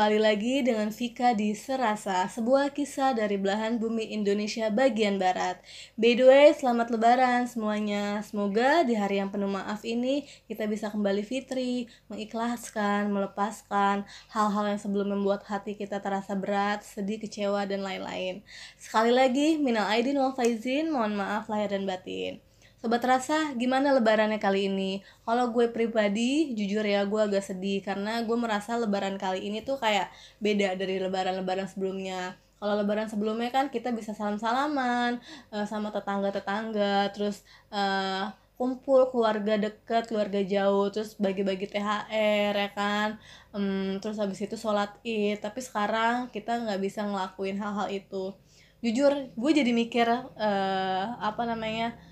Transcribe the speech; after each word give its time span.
Kembali 0.00 0.16
lagi 0.16 0.64
dengan 0.64 0.88
Vika 0.88 1.36
di 1.36 1.52
Serasa, 1.52 2.24
sebuah 2.24 2.72
kisah 2.72 3.12
dari 3.12 3.36
belahan 3.36 3.76
bumi 3.76 4.16
Indonesia 4.16 4.72
bagian 4.72 5.20
Barat. 5.20 5.60
By 6.00 6.16
the 6.16 6.24
way, 6.24 6.56
selamat 6.56 6.88
lebaran 6.88 7.44
semuanya. 7.44 8.24
Semoga 8.24 8.80
di 8.80 8.96
hari 8.96 9.20
yang 9.20 9.28
penuh 9.28 9.52
maaf 9.52 9.84
ini 9.84 10.24
kita 10.48 10.64
bisa 10.72 10.88
kembali 10.88 11.20
fitri, 11.20 11.84
mengikhlaskan, 12.08 13.12
melepaskan 13.12 14.08
hal-hal 14.32 14.72
yang 14.72 14.80
sebelum 14.80 15.20
membuat 15.20 15.44
hati 15.44 15.76
kita 15.76 16.00
terasa 16.00 16.32
berat, 16.32 16.80
sedih, 16.80 17.20
kecewa, 17.20 17.68
dan 17.68 17.84
lain-lain. 17.84 18.40
Sekali 18.80 19.12
lagi, 19.12 19.60
minal 19.60 19.84
aidin 19.84 20.16
wal 20.16 20.32
faizin, 20.32 20.88
mohon 20.88 21.12
maaf 21.12 21.52
lahir 21.52 21.76
dan 21.76 21.84
batin. 21.84 22.40
Sobat 22.80 23.04
Rasa, 23.04 23.52
gimana 23.60 23.92
lebarannya 23.92 24.40
kali 24.40 24.72
ini? 24.72 25.04
Kalau 25.28 25.52
gue 25.52 25.68
pribadi, 25.68 26.56
jujur 26.56 26.80
ya 26.80 27.04
gue 27.04 27.20
agak 27.20 27.44
sedih 27.44 27.84
karena 27.84 28.24
gue 28.24 28.32
merasa 28.40 28.72
lebaran 28.80 29.20
kali 29.20 29.52
ini 29.52 29.60
tuh 29.60 29.76
kayak 29.76 30.08
beda 30.40 30.80
dari 30.80 30.96
lebaran-lebaran 30.96 31.68
sebelumnya. 31.68 32.40
Kalau 32.56 32.80
lebaran 32.80 33.04
sebelumnya 33.12 33.52
kan 33.52 33.68
kita 33.68 33.92
bisa 33.92 34.16
salam-salaman 34.16 35.20
uh, 35.52 35.68
sama 35.68 35.92
tetangga-tetangga, 35.92 37.12
terus 37.12 37.44
uh, 37.68 38.32
kumpul 38.56 39.12
keluarga 39.12 39.60
deket, 39.60 40.08
keluarga 40.08 40.40
jauh, 40.40 40.88
terus 40.88 41.20
bagi-bagi 41.20 41.68
THR 41.68 42.54
ya 42.56 42.70
kan, 42.72 43.20
um, 43.52 44.00
terus 44.00 44.16
habis 44.16 44.40
itu 44.40 44.56
sholat 44.56 44.88
id. 45.04 45.36
Tapi 45.44 45.60
sekarang 45.60 46.32
kita 46.32 46.56
nggak 46.64 46.80
bisa 46.80 47.04
ngelakuin 47.04 47.60
hal-hal 47.60 47.92
itu. 47.92 48.32
Jujur, 48.80 49.12
gue 49.36 49.50
jadi 49.52 49.68
mikir 49.76 50.08
uh, 50.08 51.04
apa 51.20 51.44
namanya 51.44 52.08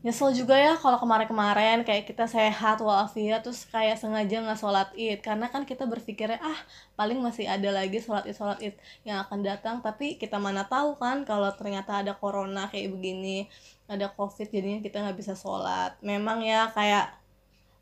nyesel 0.00 0.32
juga 0.32 0.56
ya 0.56 0.80
kalau 0.80 0.96
kemarin-kemarin 0.96 1.84
kayak 1.84 2.08
kita 2.08 2.24
sehat 2.24 2.80
walafiat 2.80 3.44
terus 3.44 3.68
kayak 3.68 4.00
sengaja 4.00 4.40
nggak 4.40 4.56
sholat 4.56 4.88
id. 4.96 5.20
Karena 5.20 5.52
kan 5.52 5.68
kita 5.68 5.84
berpikirnya 5.84 6.40
ah 6.40 6.56
paling 6.96 7.20
masih 7.20 7.44
ada 7.44 7.68
lagi 7.68 8.00
sholat 8.00 8.24
id 8.24 8.36
sholat 8.36 8.58
id 8.64 8.74
yang 9.04 9.20
akan 9.20 9.44
datang. 9.44 9.84
Tapi 9.84 10.16
kita 10.16 10.40
mana 10.40 10.64
tahu 10.64 10.96
kan 10.96 11.28
kalau 11.28 11.52
ternyata 11.52 12.00
ada 12.00 12.16
corona 12.16 12.72
kayak 12.72 12.96
begini 12.96 13.52
ada 13.92 14.08
covid 14.16 14.48
jadinya 14.48 14.80
kita 14.80 15.04
nggak 15.04 15.18
bisa 15.20 15.36
sholat. 15.36 16.00
Memang 16.00 16.40
ya 16.40 16.72
kayak 16.72 17.20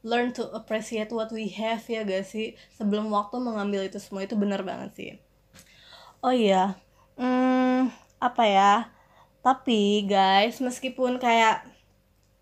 learn 0.02 0.34
to 0.34 0.46
appreciate 0.50 1.14
what 1.14 1.30
we 1.30 1.46
have 1.54 1.82
ya 1.86 2.02
gak 2.02 2.26
sih? 2.26 2.58
Sebelum 2.78 3.10
waktu 3.14 3.38
mengambil 3.38 3.86
itu 3.86 3.98
semua 4.02 4.26
itu 4.26 4.34
benar 4.34 4.66
banget 4.66 4.90
sih. 4.94 5.12
Oh 6.18 6.34
iya 6.34 6.74
hmm, 7.14 7.94
apa 8.18 8.44
ya? 8.46 8.74
Tapi 9.38 10.02
guys 10.06 10.58
meskipun 10.58 11.22
kayak 11.22 11.67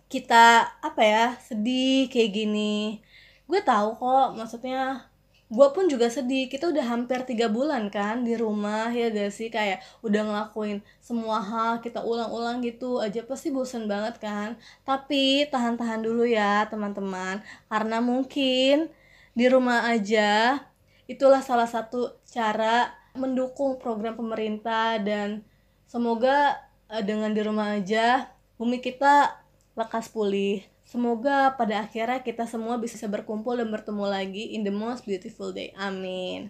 kita 0.07 0.71
apa 0.83 1.03
ya 1.03 1.25
sedih 1.43 2.07
kayak 2.11 2.31
gini. 2.35 3.03
Gue 3.51 3.61
tahu 3.63 3.99
kok 3.99 4.39
maksudnya 4.39 5.11
gue 5.47 5.69
pun 5.75 5.87
juga 5.87 6.07
sedih. 6.11 6.51
Kita 6.51 6.71
udah 6.71 6.85
hampir 6.87 7.23
tiga 7.27 7.47
bulan 7.51 7.91
kan 7.91 8.23
di 8.27 8.35
rumah 8.39 8.91
ya 8.91 9.11
gak 9.11 9.31
sih? 9.35 9.49
Kayak 9.51 9.83
udah 10.03 10.23
ngelakuin 10.27 10.79
semua 11.03 11.39
hal 11.43 11.83
kita 11.83 12.03
ulang-ulang 12.03 12.63
gitu 12.63 12.99
aja 13.03 13.23
pasti 13.27 13.51
bosen 13.55 13.87
banget 13.91 14.19
kan? 14.23 14.59
Tapi 14.87 15.47
tahan-tahan 15.51 16.03
dulu 16.03 16.27
ya 16.27 16.67
teman-teman. 16.71 17.43
Karena 17.71 17.99
mungkin 18.03 18.91
di 19.37 19.47
rumah 19.51 19.91
aja 19.91 20.63
itulah 21.07 21.43
salah 21.43 21.71
satu 21.71 22.19
cara 22.27 22.91
mendukung 23.15 23.79
program 23.81 24.15
pemerintah 24.19 24.99
dan 25.01 25.43
semoga 25.89 26.59
eh, 26.91 27.03
dengan 27.03 27.33
di 27.33 27.41
rumah 27.43 27.79
aja 27.79 28.29
bumi 28.59 28.83
kita 28.83 29.46
lekas 29.77 30.09
pulih. 30.09 30.65
Semoga 30.89 31.53
pada 31.55 31.85
akhirnya 31.85 32.25
kita 32.25 32.49
semua 32.49 32.81
bisa 32.81 32.97
berkumpul 33.07 33.61
dan 33.61 33.69
bertemu 33.69 34.07
lagi 34.09 34.57
in 34.57 34.65
the 34.65 34.73
most 34.73 35.05
beautiful 35.05 35.53
day. 35.53 35.77
Amin. 35.77 36.49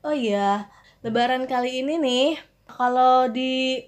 Oh 0.00 0.14
iya, 0.14 0.70
lebaran 1.04 1.44
kali 1.44 1.84
ini 1.84 2.00
nih, 2.00 2.28
kalau 2.64 3.28
di 3.28 3.84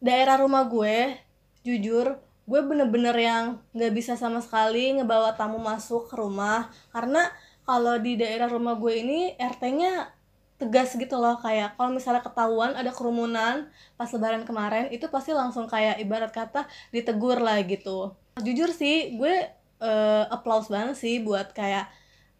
daerah 0.00 0.40
rumah 0.40 0.66
gue, 0.66 1.20
jujur, 1.62 2.18
gue 2.44 2.60
bener-bener 2.64 3.14
yang 3.14 3.44
gak 3.76 3.92
bisa 3.94 4.18
sama 4.18 4.42
sekali 4.42 4.96
ngebawa 4.96 5.36
tamu 5.38 5.60
masuk 5.60 6.10
ke 6.10 6.14
rumah. 6.18 6.72
Karena 6.90 7.30
kalau 7.62 8.00
di 8.00 8.18
daerah 8.18 8.48
rumah 8.50 8.74
gue 8.74 8.94
ini, 9.00 9.20
RT-nya 9.38 10.08
tegas 10.54 10.94
gitu 10.94 11.18
loh 11.18 11.34
kayak 11.42 11.74
kalau 11.74 11.90
misalnya 11.90 12.22
ketahuan 12.22 12.78
ada 12.78 12.94
kerumunan 12.94 13.66
pas 13.98 14.06
lebaran 14.14 14.46
kemarin 14.46 14.86
itu 14.94 15.10
pasti 15.10 15.34
langsung 15.34 15.66
kayak 15.66 15.98
ibarat 15.98 16.30
kata 16.30 16.70
ditegur 16.94 17.42
lah 17.42 17.58
gitu. 17.66 18.14
Jujur 18.38 18.70
sih 18.70 19.18
gue 19.18 19.34
uh, 19.82 20.24
applause 20.30 20.70
banget 20.70 20.96
sih 20.98 21.18
buat 21.20 21.50
kayak 21.50 21.90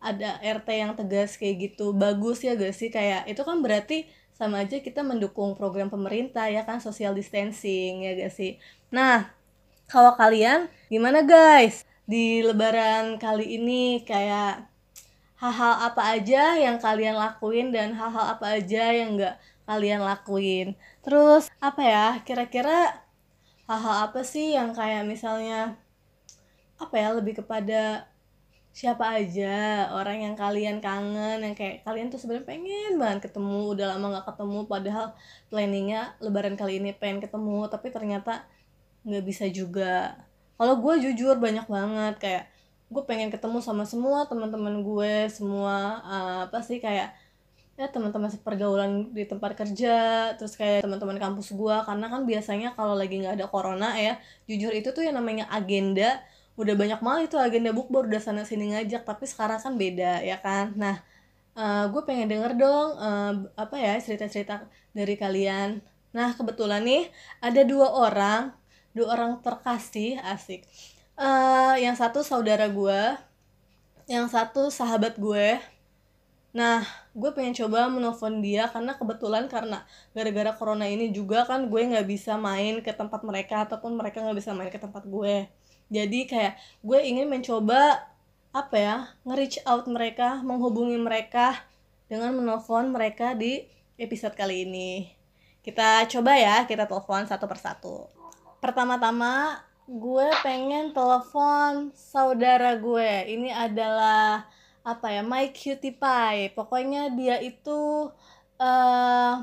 ada 0.05 0.37
RT 0.45 0.69
yang 0.69 0.93
tegas 0.95 1.35
kayak 1.41 1.73
gitu. 1.73 1.97
Bagus 1.97 2.45
ya 2.45 2.55
gak 2.55 2.77
sih? 2.77 2.93
Kayak 2.93 3.25
itu 3.25 3.41
kan 3.41 3.65
berarti 3.65 4.07
sama 4.37 4.67
aja 4.67 4.79
kita 4.83 5.01
mendukung 5.01 5.55
program 5.57 5.89
pemerintah 5.89 6.51
ya 6.51 6.67
kan 6.67 6.79
social 6.79 7.17
distancing 7.17 8.05
ya 8.05 8.13
gak 8.15 8.33
sih? 8.35 8.61
Nah 8.93 9.33
kalau 9.89 10.13
kalian 10.15 10.69
gimana 10.93 11.25
guys 11.25 11.83
di 12.05 12.45
lebaran 12.45 13.17
kali 13.17 13.57
ini? 13.57 14.05
Kayak 14.05 14.69
hal-hal 15.41 15.75
apa 15.91 16.03
aja 16.15 16.55
yang 16.57 16.77
kalian 16.79 17.17
lakuin 17.19 17.75
dan 17.75 17.93
hal-hal 17.95 18.39
apa 18.39 18.59
aja 18.61 18.95
yang 18.95 19.19
nggak 19.19 19.35
kalian 19.67 20.01
lakuin. 20.05 20.79
Terus 21.05 21.51
apa 21.59 21.83
ya 21.83 22.07
kira-kira 22.23 23.05
hal-hal 23.69 24.11
apa 24.11 24.21
sih 24.23 24.55
yang 24.55 24.77
kayak 24.77 25.09
misalnya 25.09 25.77
apa 26.77 26.95
ya 26.99 27.17
lebih 27.17 27.41
kepada 27.41 28.09
siapa 28.75 29.07
aja 29.23 29.87
orang 29.95 30.27
yang 30.27 30.35
kalian 30.35 30.83
kangen 30.83 31.39
yang 31.47 31.55
kayak 31.55 31.87
kalian 31.87 32.11
tuh 32.11 32.19
sebenarnya 32.19 32.43
pengen 32.51 32.93
banget 32.99 33.31
ketemu 33.31 33.71
udah 33.71 33.87
lama 33.95 34.19
nggak 34.19 34.27
ketemu 34.35 34.59
padahal 34.67 35.07
planningnya 35.47 36.01
lebaran 36.19 36.59
kali 36.59 36.83
ini 36.83 36.91
pengen 36.91 37.23
ketemu 37.23 37.71
tapi 37.71 37.95
ternyata 37.95 38.43
nggak 39.07 39.25
bisa 39.25 39.47
juga. 39.53 40.19
Kalau 40.59 40.75
gue 40.83 40.95
jujur 41.11 41.39
banyak 41.39 41.67
banget 41.67 42.15
kayak 42.19 42.45
gue 42.95 43.03
pengen 43.03 43.29
ketemu 43.35 43.59
sama 43.59 43.83
semua 43.83 44.31
teman-teman 44.31 44.87
gue 44.87 45.27
semua 45.27 45.99
uh, 46.07 46.39
apa 46.47 46.63
sih 46.63 46.79
kayak 46.79 47.11
ya 47.75 47.91
teman-teman 47.91 48.31
sepergaulan 48.31 49.11
di 49.11 49.27
tempat 49.27 49.59
kerja 49.59 50.31
terus 50.39 50.55
kayak 50.55 50.87
teman-teman 50.87 51.19
kampus 51.19 51.51
gue 51.59 51.77
karena 51.83 52.07
kan 52.07 52.23
biasanya 52.23 52.69
kalau 52.79 52.95
lagi 52.95 53.19
nggak 53.19 53.35
ada 53.35 53.51
corona 53.51 53.99
ya 53.99 54.15
jujur 54.47 54.71
itu 54.71 54.95
tuh 54.95 55.03
yang 55.03 55.19
namanya 55.19 55.51
agenda 55.51 56.23
udah 56.55 56.75
banyak 56.79 57.01
malah 57.03 57.27
itu 57.27 57.35
agenda 57.35 57.75
bukber 57.75 58.07
udah 58.07 58.23
sana 58.23 58.47
sini 58.47 58.71
ngajak 58.71 59.03
tapi 59.03 59.27
sekarang 59.27 59.59
kan 59.59 59.75
beda 59.75 60.23
ya 60.23 60.39
kan? 60.39 60.71
Nah 60.79 61.03
uh, 61.59 61.91
gue 61.91 62.03
pengen 62.07 62.31
denger 62.31 62.55
dong 62.55 62.89
uh, 62.95 63.33
apa 63.59 63.75
ya 63.75 63.99
cerita-cerita 63.99 64.71
dari 64.95 65.19
kalian. 65.19 65.83
Nah 66.15 66.31
kebetulan 66.39 66.87
nih 66.87 67.11
ada 67.43 67.67
dua 67.67 67.91
orang 67.91 68.55
dua 68.95 69.19
orang 69.19 69.43
terkasih 69.43 70.23
asik 70.23 70.63
uh, 71.19 71.75
yang 71.79 71.95
satu 71.95 72.23
saudara 72.23 72.67
gue 72.71 73.03
yang 74.05 74.29
satu 74.29 74.69
sahabat 74.69 75.17
gue 75.17 75.59
nah 76.55 76.87
gue 77.15 77.31
pengen 77.31 77.55
coba 77.55 77.87
menelpon 77.87 78.43
dia 78.43 78.67
karena 78.71 78.99
kebetulan 78.99 79.47
karena 79.47 79.87
gara-gara 80.11 80.51
corona 80.55 80.87
ini 80.87 81.15
juga 81.15 81.47
kan 81.47 81.71
gue 81.71 81.81
nggak 81.83 82.07
bisa 82.11 82.35
main 82.35 82.83
ke 82.83 82.91
tempat 82.91 83.23
mereka 83.23 83.63
ataupun 83.67 83.95
mereka 83.95 84.19
nggak 84.19 84.39
bisa 84.39 84.51
main 84.51 84.67
ke 84.67 84.83
tempat 84.83 85.07
gue. 85.07 85.47
Jadi 85.95 86.27
kayak 86.27 86.59
gue 86.83 86.99
ingin 87.07 87.31
mencoba 87.31 88.03
apa 88.51 88.77
ya 88.79 88.97
nge-reach 89.23 89.63
out 89.63 89.87
mereka 89.87 90.43
menghubungi 90.43 90.99
mereka 90.99 91.63
dengan 92.11 92.35
menelpon 92.35 92.91
mereka 92.91 93.35
di 93.39 93.67
episode 93.95 94.35
kali 94.35 94.67
ini. 94.67 95.15
Kita 95.63 96.03
coba 96.11 96.35
ya 96.35 96.67
kita 96.67 96.91
telepon 96.91 97.31
satu 97.31 97.47
persatu. 97.47 98.11
Pertama-tama 98.59 99.63
gue 99.85 100.29
pengen 100.41 100.97
telepon 100.97 101.93
saudara 101.93 102.77
gue. 102.81 103.13
Ini 103.29 103.53
adalah 103.53 104.49
apa 104.81 105.07
ya 105.13 105.21
my 105.21 105.53
cutie 105.53 105.93
pie. 105.93 106.53
Pokoknya 106.57 107.13
dia 107.13 107.37
itu 107.45 108.09
uh, 108.57 109.35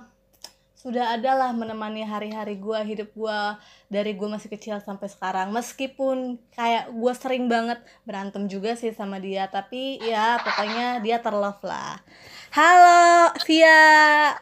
sudah 0.74 1.14
adalah 1.14 1.54
menemani 1.54 2.02
hari-hari 2.02 2.58
gue 2.58 2.80
hidup 2.90 3.14
gue 3.14 3.42
dari 3.86 4.18
gue 4.18 4.26
masih 4.26 4.50
kecil 4.50 4.82
sampai 4.82 5.14
sekarang. 5.14 5.54
Meskipun 5.54 6.42
kayak 6.58 6.90
gue 6.90 7.14
sering 7.14 7.46
banget 7.46 7.78
berantem 8.02 8.50
juga 8.50 8.74
sih 8.74 8.90
sama 8.98 9.22
dia 9.22 9.46
tapi 9.46 10.02
ya 10.02 10.42
pokoknya 10.42 11.06
dia 11.06 11.22
terlove 11.22 11.62
lah. 11.62 12.02
Halo 12.50 13.30
Via. 13.46 14.34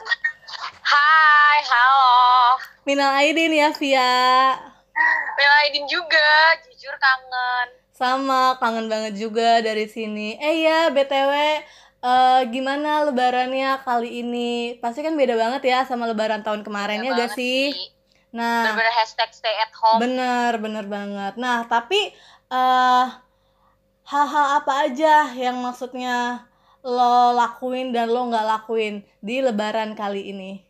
Hai 0.80 1.60
halo. 1.68 2.08
Minal 2.88 3.20
Aidin 3.20 3.52
ya 3.52 3.70
Via 3.76 4.79
Aidin 5.70 5.86
juga, 5.86 6.58
jujur 6.66 6.96
kangen. 6.98 7.68
Sama, 7.94 8.56
kangen 8.58 8.88
banget 8.88 9.20
juga 9.20 9.60
dari 9.60 9.86
sini. 9.86 10.40
Eh 10.40 10.64
ya, 10.64 10.88
BTW, 10.90 11.32
uh, 11.32 11.52
eh, 12.02 12.42
gimana 12.48 13.06
lebarannya 13.06 13.84
kali 13.84 14.24
ini? 14.24 14.80
Pasti 14.80 15.04
kan 15.04 15.14
beda 15.20 15.36
banget 15.36 15.68
ya 15.68 15.80
sama 15.84 16.08
lebaran 16.08 16.42
tahun 16.42 16.64
kemarin 16.64 17.04
ya 17.04 17.12
gak 17.12 17.36
sih? 17.36 17.76
sih? 17.76 17.92
Nah, 18.32 18.72
bener, 18.72 18.82
-bener 18.82 18.96
hashtag 18.96 19.30
stay 19.36 19.56
at 19.58 19.74
home. 19.76 20.00
Bener, 20.00 20.52
bener 20.58 20.86
banget. 20.88 21.34
Nah, 21.36 21.68
tapi 21.68 22.16
eh, 22.50 23.06
hal-hal 24.10 24.48
apa 24.64 24.90
aja 24.90 25.30
yang 25.38 25.62
maksudnya 25.62 26.48
lo 26.82 27.36
lakuin 27.36 27.92
dan 27.92 28.08
lo 28.10 28.32
nggak 28.32 28.48
lakuin 28.48 29.04
di 29.20 29.44
lebaran 29.44 29.94
kali 29.94 30.32
ini? 30.32 30.69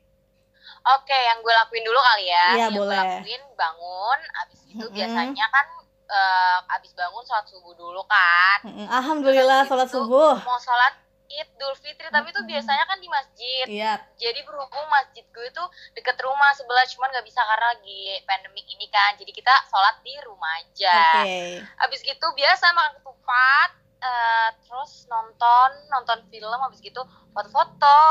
Oke, 0.80 1.18
yang 1.18 1.44
gue 1.44 1.54
lakuin 1.54 1.84
dulu 1.84 2.00
kali 2.00 2.26
ya. 2.32 2.46
Iya, 2.56 2.60
yang 2.68 2.72
boleh. 2.74 2.96
gue 2.96 3.04
lakuin 3.04 3.44
bangun, 3.60 4.20
abis 4.46 4.60
itu 4.70 4.86
Mm-mm. 4.86 4.96
biasanya 4.96 5.46
kan 5.52 5.68
eh, 6.10 6.58
abis 6.80 6.92
bangun 6.96 7.24
sholat 7.28 7.46
subuh 7.52 7.74
dulu 7.76 8.02
kan. 8.08 8.60
Mm-mm. 8.66 8.88
Alhamdulillah 8.88 9.68
Terus 9.68 9.70
sholat 9.70 9.90
subuh. 9.92 10.36
Mau 10.42 10.60
sholat 10.62 10.96
Idul 11.30 11.78
Fitri, 11.78 12.10
tapi 12.10 12.34
itu 12.34 12.42
biasanya 12.42 12.90
kan 12.90 12.98
di 12.98 13.06
masjid. 13.06 13.66
Iya. 13.70 14.02
Jadi 14.18 14.42
berhubung 14.50 14.88
masjid 14.90 15.22
gue 15.30 15.46
itu 15.46 15.64
deket 15.94 16.18
rumah 16.26 16.50
sebelah, 16.58 16.82
cuman 16.90 17.14
nggak 17.14 17.28
bisa 17.30 17.46
karena 17.46 17.70
lagi 17.70 18.18
pandemik 18.26 18.66
ini 18.66 18.90
kan. 18.90 19.14
Jadi 19.14 19.30
kita 19.30 19.54
sholat 19.70 20.02
di 20.02 20.18
rumah 20.26 20.50
aja. 20.58 21.22
Oke. 21.22 21.62
Abis 21.86 22.02
gitu 22.02 22.26
biasa 22.34 22.74
makan 22.74 22.94
ketupat, 22.98 23.70
eh, 24.02 24.50
terus 24.66 25.06
nonton 25.06 25.70
nonton 25.94 26.20
film, 26.34 26.60
abis 26.66 26.82
gitu 26.82 27.06
foto-foto. 27.30 28.02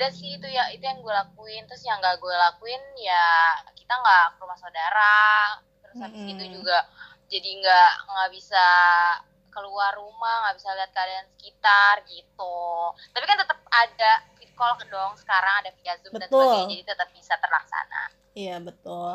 Udah 0.00 0.08
sih 0.16 0.40
itu 0.40 0.48
ya 0.48 0.72
itu 0.72 0.80
yang 0.80 1.04
gue 1.04 1.12
lakuin. 1.12 1.68
Terus 1.68 1.84
yang 1.84 2.00
gak 2.00 2.16
gue 2.24 2.32
lakuin 2.32 2.80
ya 2.96 3.52
kita 3.76 3.92
nggak 4.00 4.24
ke 4.32 4.38
rumah 4.40 4.56
saudara. 4.56 5.60
Terus 5.84 6.00
abis 6.00 6.22
Mm-mm. 6.24 6.32
itu 6.40 6.44
juga 6.56 6.88
jadi 7.28 7.50
nggak 7.60 7.92
nggak 8.08 8.30
bisa 8.32 8.66
keluar 9.52 9.92
rumah, 9.98 10.48
nggak 10.48 10.56
bisa 10.56 10.68
lihat 10.72 10.90
keadaan 10.96 11.26
sekitar 11.36 11.94
gitu. 12.08 12.58
Tapi 13.12 13.24
kan 13.28 13.36
tetap 13.44 13.58
ada 13.68 14.12
video 14.40 14.56
call 14.56 14.76
dong 14.88 15.12
sekarang 15.20 15.54
ada 15.60 15.70
via 15.76 15.94
zoom 16.00 16.16
dan 16.16 16.28
Betul. 16.28 16.40
sebagainya, 16.48 16.64
jadi 16.72 16.84
tetap 16.96 17.08
bisa 17.12 17.34
terlaksana. 17.36 18.02
Iya 18.32 18.56
betul. 18.62 19.10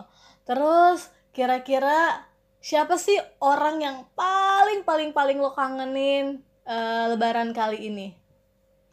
Terus 0.46 1.00
kira-kira 1.34 2.26
siapa 2.62 2.98
sih 3.00 3.18
orang 3.42 3.82
yang 3.82 3.98
paling 4.14 4.84
paling 4.86 5.12
paling 5.16 5.38
lo 5.42 5.52
kangenin 5.56 6.44
eh, 6.68 7.06
Lebaran 7.10 7.54
kali 7.56 7.90
ini? 7.90 8.08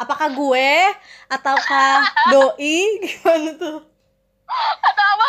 Apakah 0.03 0.29
gue 0.35 0.71
ataukah 1.31 2.03
doi 2.35 2.79
gimana 3.07 3.51
tuh? 3.55 3.79
Atau 4.83 5.07
apa? 5.15 5.29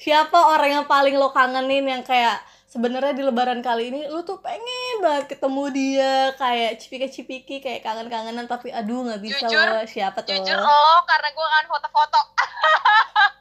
Siapa 0.00 0.38
orang 0.54 0.70
yang 0.80 0.86
paling 0.86 1.18
lo 1.18 1.34
kangenin 1.34 1.84
yang 1.84 2.06
kayak 2.06 2.38
sebenarnya 2.70 3.12
di 3.18 3.26
Lebaran 3.26 3.60
kali 3.60 3.90
ini 3.90 4.06
lu 4.06 4.22
tuh 4.22 4.38
pengen 4.38 5.02
banget 5.02 5.34
ketemu 5.34 5.64
dia 5.74 6.14
kayak 6.38 6.78
cipika-cipiki 6.78 7.58
kayak 7.58 7.82
kangen-kangenan 7.82 8.46
tapi 8.46 8.70
aduh 8.70 9.10
nggak 9.10 9.20
bisa 9.20 9.42
Jujur, 9.50 9.66
lo 9.66 9.82
siapa 9.90 10.22
tuh? 10.22 10.38
Jujur 10.38 10.54
oh 10.62 10.98
karena 11.02 11.28
gue 11.34 11.46
kan 11.50 11.64
foto-foto. 11.66 12.20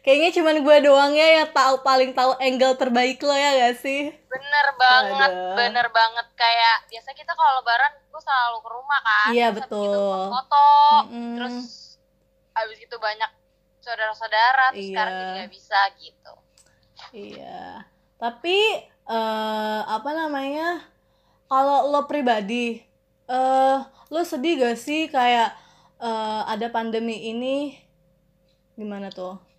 Kayaknya 0.00 0.30
cuman 0.40 0.56
gue 0.64 0.76
doang 0.80 1.12
ya 1.12 1.28
yang 1.42 1.48
tahu 1.52 1.84
paling 1.84 2.16
tahu 2.16 2.32
angle 2.40 2.72
terbaik 2.74 3.20
lo 3.20 3.36
ya 3.36 3.68
gak 3.68 3.84
sih? 3.84 4.08
Bener 4.32 4.66
banget, 4.80 5.28
Aduh. 5.28 5.56
bener 5.60 5.86
banget 5.92 6.26
kayak 6.32 6.88
biasa 6.88 7.12
kita 7.12 7.32
kalau 7.36 7.60
lebaran 7.60 7.92
gue 8.08 8.22
selalu 8.24 8.58
ke 8.64 8.68
rumah 8.72 9.00
kan. 9.04 9.28
Iya, 9.28 9.46
Terus 9.52 9.60
habis 9.60 9.62
betul. 9.68 9.84
Gitu, 9.84 10.32
foto, 10.32 10.68
Mm-mm. 11.04 11.34
terus 11.36 11.56
abis 12.50 12.78
itu 12.80 12.96
banyak 12.96 13.30
saudara-saudara, 13.80 14.64
terus 14.72 14.80
Iya. 14.80 14.88
sekarang 14.88 15.12
jadi 15.12 15.30
nggak 15.36 15.52
bisa 15.52 15.80
gitu. 16.00 16.32
Iya. 17.12 17.64
Tapi 18.16 18.58
eh 19.04 19.80
apa 19.84 20.10
namanya? 20.16 20.84
Kalau 21.44 21.90
lo 21.90 22.06
pribadi, 22.06 22.78
eh 23.26 23.78
lo 24.08 24.20
sedih 24.24 24.64
gak 24.64 24.78
sih 24.80 25.12
kayak 25.12 25.52
eh 26.00 26.42
ada 26.48 26.66
pandemi 26.72 27.28
ini? 27.28 27.76
Gimana 28.78 29.12
tuh? 29.12 29.49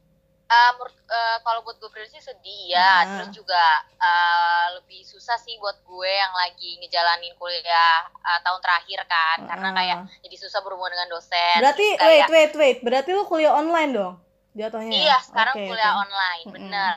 Menurut 0.51 0.95
eh, 1.05 1.37
kalau 1.41 1.59
buat 1.61 1.75
gue 1.75 1.87
pribadi 1.87 2.11
sih 2.13 2.23
sedih 2.25 2.61
ya, 2.69 2.91
Nah. 3.01 3.03
terus 3.17 3.31
juga 3.33 3.63
eh, 3.95 4.65
lebih 4.75 5.01
susah 5.01 5.35
sih 5.35 5.55
buat 5.57 5.79
gue 5.81 6.11
yang 6.11 6.33
lagi 6.33 6.75
ngejalanin 6.77 7.31
kuliah 7.35 7.97
eh, 8.05 8.39
tahun 8.41 8.59
terakhir 8.59 8.99
kan, 9.05 9.37
karena 9.45 9.67
Ah. 9.67 9.75
kayak 9.75 9.97
jadi 10.21 10.35
susah 10.37 10.59
berhubungan 10.59 10.91
dengan 10.91 11.09
dosen. 11.11 11.57
Berarti 11.57 11.87
terus 11.89 12.01
wait 12.01 12.19
kayak- 12.19 12.29
wait 12.29 12.53
wait, 12.53 12.77
berarti 12.81 13.09
lo 13.11 13.23
kuliah 13.23 13.53
online 13.53 13.91
dong? 13.91 14.15
Jatuhnya. 14.51 14.91
Iya, 14.91 15.17
sekarang 15.23 15.55
Oke, 15.55 15.63
kuliah 15.65 15.93
oke. 15.93 16.01
online, 16.03 16.45
bener. 16.51 16.95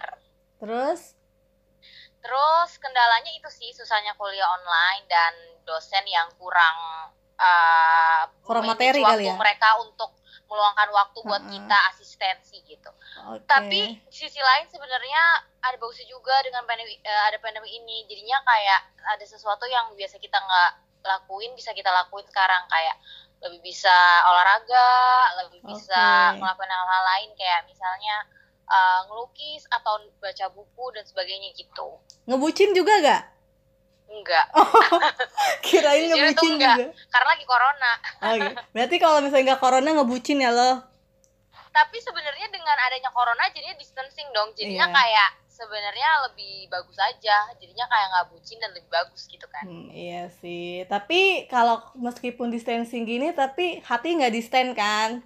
Terus 0.57 1.01
Terus 2.19 2.81
kendalanya 2.81 3.29
itu 3.31 3.53
sih 3.53 3.69
susahnya 3.71 4.17
kuliah 4.17 4.49
online 4.49 5.05
dan 5.05 5.33
dosen 5.63 6.01
yang 6.05 6.25
kurang 6.35 6.77
uh, 7.37 8.23
Kurang 8.41 8.65
materi 8.65 8.99
kali 8.99 9.29
ya? 9.29 9.37
mereka 9.37 9.77
untuk 9.79 10.09
meluangkan 10.55 10.89
waktu 10.95 11.19
buat 11.27 11.43
Mm-mm. 11.43 11.55
kita 11.59 11.79
asistensi 11.91 12.63
gitu. 12.63 12.91
oke. 13.27 13.43
Tapi 13.51 13.99
sisi 14.07 14.39
lain 14.39 14.71
sebenarnya 14.71 15.23
ada 15.67 15.75
bagusnya 15.83 16.07
juga 16.07 16.39
dengan 16.47 16.63
pandemi 16.63 16.95
eh, 17.03 17.23
ada 17.27 17.39
pandemi 17.43 17.75
ini. 17.75 18.07
Jadinya 18.07 18.39
kayak 18.47 18.81
ada 19.19 19.25
sesuatu 19.27 19.67
yang 19.67 19.91
biasa 19.99 20.23
kita 20.23 20.39
nggak 20.39 20.71
lakuin 21.03 21.53
bisa 21.59 21.75
kita 21.75 21.91
lakuin 21.91 22.25
sekarang 22.31 22.63
kayak 22.71 22.95
lebih 23.43 23.61
bisa 23.61 23.93
olahraga, 24.31 24.95
lebih 25.45 25.61
bisa 25.67 26.33
Oke. 26.33 26.41
melakukan 26.41 26.71
hal-hal 26.71 27.03
lain 27.03 27.31
kayak 27.35 27.67
misalnya 27.67 28.17
eh, 28.71 29.01
ngelukis 29.11 29.67
atau 29.75 29.99
baca 30.23 30.47
buku 30.55 30.85
dan 30.95 31.03
sebagainya 31.03 31.51
gitu. 31.59 31.99
ngebucin 32.25 32.73
juga 32.73 32.95
gak? 33.03 33.34
Enggak, 34.07 34.47
Kirain 35.65 36.07
Jujur 36.07 36.15
itu 36.15 36.17
ngebucin 36.39 36.51
enggak. 36.55 36.77
juga. 36.77 36.87
karena 37.11 37.29
lagi 37.29 37.45
corona. 37.45 37.93
Oke. 38.23 38.49
Berarti 38.71 38.97
kalau 38.97 39.19
misalnya 39.21 39.45
nggak 39.51 39.63
corona 39.63 39.89
ngebucin 39.93 40.39
ya 40.39 40.51
lo? 40.51 40.71
Tapi 41.69 41.97
sebenarnya 41.99 42.47
dengan 42.49 42.77
adanya 42.81 43.11
corona 43.11 43.51
jadinya 43.51 43.75
distancing 43.75 44.31
dong. 44.31 44.55
Jadinya 44.55 44.87
Iya. 44.87 44.95
kayak 44.95 45.29
sebenarnya 45.49 46.09
lebih 46.25 46.69
bagus 46.69 46.95
aja. 46.97 47.37
Jadinya 47.57 47.85
kayak 47.85 48.07
nggak 48.09 48.27
bucin 48.31 48.59
dan 48.59 48.71
lebih 48.71 48.87
bagus 48.89 49.27
gitu 49.27 49.47
kan. 49.47 49.65
Hmm, 49.67 49.91
iya 49.91 50.31
sih. 50.39 50.87
Tapi 50.87 51.21
kalau 51.47 51.83
meskipun 51.95 52.49
distancing 52.49 53.03
gini, 53.03 53.33
tapi 53.33 53.83
hati 53.83 54.15
nggak 54.15 54.31
di 54.31 54.41
stand 54.41 54.73
kan? 54.73 55.21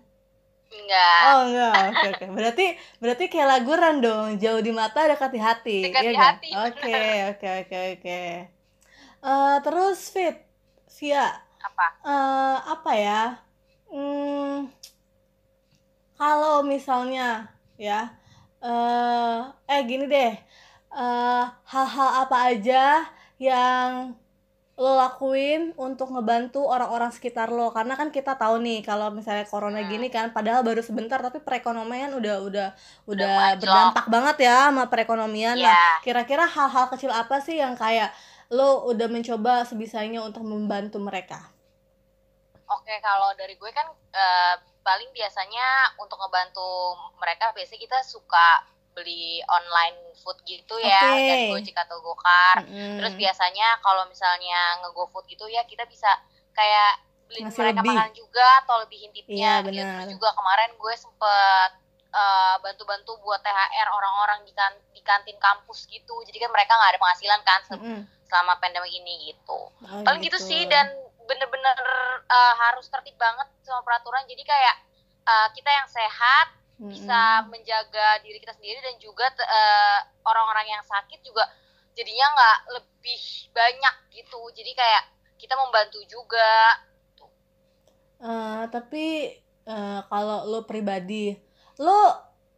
Enggak. 0.69 1.21
Oh 1.26 1.41
enggak, 1.47 1.73
oke 1.93 2.07
oke. 2.11 2.25
Berarti 2.37 2.67
berarti 2.99 3.25
kayak 3.26 3.49
laguran 3.50 4.00
dong. 4.00 4.29
Jauh 4.37 4.61
di 4.61 4.73
mata, 4.73 5.05
dekat 5.05 5.31
di 5.31 5.41
hati. 5.41 5.79
Dekat 5.83 6.02
iya 6.02 6.11
di 6.11 6.17
nggak? 6.17 6.31
hati, 6.33 6.50
Oke 6.57 6.99
oke 7.29 7.49
oke 7.61 7.79
oke. 7.93 8.21
Eh, 9.23 9.57
terus 9.65 9.99
Fit, 10.15 10.37
Via, 10.99 11.27
Apa? 11.63 11.87
eh, 12.07 12.57
apa 12.75 12.93
ya? 13.05 13.21
Hmm, 13.91 14.71
kalau 16.19 16.67
misalnya 16.67 17.23
ya, 17.79 18.11
eh, 18.65 19.39
eh 19.71 19.81
gini 19.91 20.05
deh, 20.11 20.31
eh, 20.95 21.43
hal-hal 21.73 22.09
apa 22.27 22.37
aja 22.51 23.07
yang 23.39 24.15
lo 24.79 24.93
lakuin 24.97 25.75
untuk 25.77 26.09
ngebantu 26.15 26.59
orang-orang 26.75 27.11
sekitar 27.17 27.49
lo 27.53 27.69
karena 27.77 27.95
kan 28.01 28.09
kita 28.17 28.33
tahu 28.41 28.63
nih 28.67 28.79
kalau 28.89 29.11
misalnya 29.13 29.45
corona 29.53 29.81
Hmm. 29.85 29.91
gini 29.93 30.07
kan 30.09 30.27
padahal 30.37 30.63
baru 30.69 30.81
sebentar 30.87 31.19
tapi 31.21 31.39
perekonomian 31.45 32.11
udah 32.19 32.35
udah 32.49 32.69
udah 33.11 33.29
maju. 33.39 33.61
berdampak 33.61 34.07
banget 34.15 34.37
ya 34.49 34.71
sama 34.71 34.85
perekonomian 34.93 35.57
nah 35.61 35.77
Iya. 35.77 36.03
kira-kira 36.07 36.45
hal-hal 36.47 36.87
kecil 36.95 37.11
apa 37.13 37.37
sih 37.47 37.57
yang 37.63 37.75
kayak 37.77 38.11
lo 38.50 38.69
udah 38.87 39.07
mencoba 39.07 39.62
sebisanya 39.62 40.21
untuk 40.21 40.40
membantu 40.43 40.97
mereka 40.99 41.52
Oke, 42.69 42.93
kalau 43.00 43.33
dari 43.33 43.55
gue 43.55 43.71
kan 43.71 43.85
eh, 44.11 44.55
paling 44.83 45.09
biasanya 45.11 45.64
untuk 45.97 46.17
ngebantu 46.17 46.69
mereka 47.17 47.49
biasanya 47.50 47.81
kita 47.81 47.99
suka 48.02 48.61
beli 48.93 49.40
online 49.47 49.97
food 50.19 50.37
gitu 50.43 50.76
ya 50.76 51.00
Oke. 51.09 51.25
dari 51.25 51.45
Gojek 51.49 51.76
atau 51.78 51.97
Gokar. 51.99 52.61
Mm-mm. 52.61 52.99
Terus 52.99 53.14
biasanya 53.14 53.78
kalau 53.78 54.05
misalnya 54.05 54.59
nge-GoFood 54.81 55.25
gitu 55.28 55.47
ya 55.47 55.64
kita 55.64 55.87
bisa 55.87 56.12
kayak 56.52 57.00
beli 57.25 57.40
Ngasih 57.43 57.57
mereka 57.59 57.81
lebih. 57.81 57.95
makan 57.95 58.11
juga 58.12 58.47
atau 58.61 58.75
lebihin 58.83 59.11
Iya, 59.11 59.17
tipnya 59.17 59.52
gitu. 59.55 59.67
benar. 59.71 59.88
Terus 59.95 60.09
juga 60.12 60.28
kemarin 60.35 60.71
gue 60.75 60.95
sempet 60.95 61.71
eh, 62.11 62.55
bantu-bantu 62.59 63.12
buat 63.19 63.40
THR 63.40 63.88
orang-orang 63.88 64.45
di, 64.45 64.52
kan- 64.52 64.83
di 64.90 65.00
kantin 65.00 65.37
kampus 65.38 65.85
gitu. 65.87 66.21
Jadi 66.23 66.37
kan 66.37 66.50
mereka 66.50 66.73
nggak 66.75 66.90
ada 66.90 67.00
penghasilan 67.00 67.40
kan 67.43 67.61
se- 67.64 67.76
Mm-mm. 67.76 68.00
Selama 68.28 68.61
pandemi 68.62 68.88
ini 69.00 69.32
gitu. 69.35 69.73
Oh, 69.82 70.02
Paling 70.04 70.20
gitu. 70.23 70.38
sih 70.38 70.64
dan 70.68 70.87
bener-bener 71.28 71.76
eh, 72.28 72.54
harus 72.68 72.87
tertib 72.92 73.16
banget 73.20 73.49
sama 73.66 73.80
peraturan. 73.87 74.25
Jadi 74.28 74.42
kayak 74.44 74.76
eh, 75.28 75.49
kita 75.56 75.70
yang 75.70 75.88
sehat 75.88 76.49
bisa 76.88 77.20
Mm-mm. 77.20 77.50
menjaga 77.52 78.23
diri 78.25 78.40
kita 78.40 78.54
sendiri 78.56 78.80
dan 78.80 78.97
juga 79.02 79.28
eh, 79.37 79.99
orang-orang 80.25 80.66
yang 80.78 80.85
sakit 80.87 81.20
juga 81.20 81.44
jadinya 81.92 82.26
nggak 82.32 82.58
lebih 82.80 83.23
banyak 83.52 83.94
gitu 84.14 84.40
jadi 84.56 84.70
kayak 84.73 85.02
kita 85.37 85.52
membantu 85.58 86.00
juga 86.08 86.80
Eh, 88.23 88.62
tapi 88.75 88.99
eh, 89.68 89.99
kalau 90.11 90.37
lo 90.50 90.56
pribadi, 90.66 91.14
lo 91.78 91.90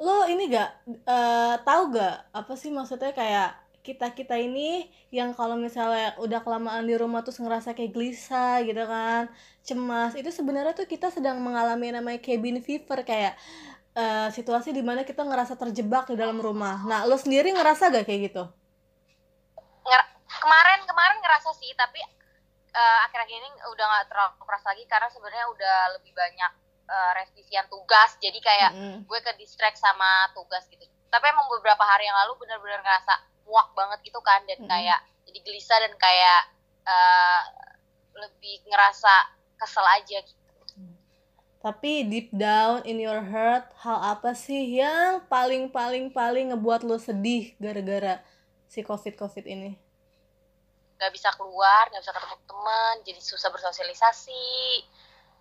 lo 0.00 0.24
ini 0.32 0.42
gak 0.48 0.68
eh, 1.04 1.54
tahu 1.66 1.82
gak 1.96 2.32
apa 2.32 2.52
sih 2.56 2.70
maksudnya 2.72 3.12
kayak 3.12 3.59
kita 3.80 4.12
kita 4.12 4.36
ini 4.36 4.88
yang 5.08 5.32
kalau 5.32 5.56
misalnya 5.56 6.12
udah 6.20 6.44
kelamaan 6.44 6.84
di 6.84 6.94
rumah 6.94 7.24
terus 7.24 7.40
ngerasa 7.40 7.72
kayak 7.72 7.92
gelisah 7.96 8.60
gitu 8.68 8.84
kan, 8.84 9.32
cemas 9.64 10.12
itu 10.14 10.28
sebenarnya 10.28 10.76
tuh 10.76 10.84
kita 10.84 11.08
sedang 11.08 11.40
mengalami 11.40 11.88
namanya 11.88 12.20
cabin 12.20 12.60
fever 12.60 13.00
kayak 13.02 13.34
eh, 13.96 14.28
situasi 14.30 14.76
di 14.76 14.84
mana 14.84 15.02
kita 15.02 15.24
ngerasa 15.24 15.56
terjebak 15.56 16.12
di 16.12 16.16
dalam 16.20 16.38
rumah. 16.38 16.84
Nah 16.84 17.08
lo 17.08 17.16
sendiri 17.16 17.50
ngerasa 17.56 17.88
gak 17.88 18.04
kayak 18.04 18.20
gitu? 18.32 18.44
Nger- 19.88 20.12
kemarin 20.28 20.80
kemarin 20.84 21.18
ngerasa 21.24 21.50
sih 21.56 21.72
tapi 21.74 22.00
uh, 22.70 22.98
akhir-akhir 23.08 23.34
ini 23.34 23.50
udah 23.66 23.84
nggak 23.86 24.06
terlalu 24.10 24.32
keras 24.46 24.64
lagi 24.66 24.84
karena 24.86 25.08
sebenarnya 25.10 25.46
udah 25.50 25.76
lebih 25.98 26.12
banyak 26.14 26.52
uh, 26.86 27.10
revisian 27.18 27.66
tugas 27.66 28.14
jadi 28.22 28.38
kayak 28.38 28.70
mm 28.74 28.78
-hmm. 28.78 28.96
gue 29.06 29.18
ke 29.22 29.32
distract 29.42 29.78
sama 29.78 30.30
tugas 30.34 30.66
gitu 30.70 30.86
tapi 31.10 31.24
emang 31.26 31.50
beberapa 31.50 31.82
hari 31.82 32.06
yang 32.06 32.16
lalu 32.24 32.38
bener-bener 32.38 32.78
ngerasa 32.82 33.29
muak 33.50 33.74
banget 33.74 33.98
gitu 34.06 34.22
kan 34.22 34.46
dan 34.46 34.62
-hmm. 34.62 34.70
kayak 34.70 35.02
jadi 35.26 35.38
gelisah 35.42 35.78
dan 35.82 35.94
kayak 35.98 36.42
uh, 36.86 37.42
lebih 38.14 38.62
ngerasa 38.70 39.14
kesel 39.58 39.82
aja 39.82 40.22
gitu 40.22 40.40
tapi 41.60 42.08
deep 42.08 42.32
down 42.32 42.80
in 42.88 42.96
your 42.96 43.20
heart 43.20 43.68
hal 43.84 44.00
apa 44.00 44.32
sih 44.32 44.80
yang 44.80 45.20
paling 45.28 45.68
paling 45.68 46.08
paling 46.08 46.56
ngebuat 46.56 46.88
lo 46.88 46.96
sedih 46.96 47.52
gara-gara 47.60 48.24
si 48.64 48.80
covid 48.80 49.14
covid 49.20 49.44
ini 49.44 49.76
Gak 50.96 51.12
bisa 51.12 51.32
keluar 51.36 51.88
gak 51.92 52.00
bisa 52.00 52.16
ketemu 52.16 52.36
teman 52.48 52.94
jadi 53.04 53.20
susah 53.20 53.52
bersosialisasi 53.52 54.88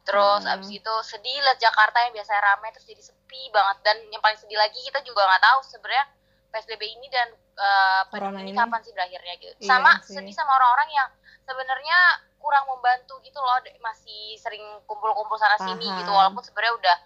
terus 0.03 0.43
hmm. 0.43 0.53
abis 0.59 0.69
itu 0.75 0.93
sedih 1.07 1.39
lihat 1.39 1.59
Jakarta 1.59 2.03
yang 2.03 2.11
biasanya 2.11 2.41
ramai 2.51 2.75
terus 2.75 2.87
jadi 2.87 2.99
sepi 2.99 3.51
banget 3.55 3.77
dan 3.87 3.97
yang 4.11 4.19
paling 4.19 4.39
sedih 4.39 4.59
lagi 4.59 4.79
kita 4.81 4.99
juga 5.07 5.23
nggak 5.23 5.43
tahu 5.43 5.59
sebenarnya 5.71 6.05
PSBB 6.49 6.83
ini 6.83 7.07
dan 7.13 7.29
uh, 7.59 8.01
pandemi 8.07 8.55
ini. 8.55 8.57
kapan 8.57 8.79
sih 8.81 8.93
berakhirnya 8.95 9.33
gitu. 9.37 9.53
Iya 9.59 9.69
sama 9.69 9.91
sih. 10.01 10.15
sedih 10.15 10.33
sama 10.33 10.55
orang-orang 10.55 10.89
yang 10.95 11.09
sebenarnya 11.43 11.97
kurang 12.39 12.65
membantu 12.71 13.19
gitu 13.19 13.35
loh 13.37 13.59
masih 13.83 14.39
sering 14.39 14.63
kumpul-kumpul 14.87 15.35
sana 15.35 15.59
sini 15.59 15.83
gitu 15.83 16.11
walaupun 16.11 16.39
sebenarnya 16.39 16.73
udah 16.79 16.97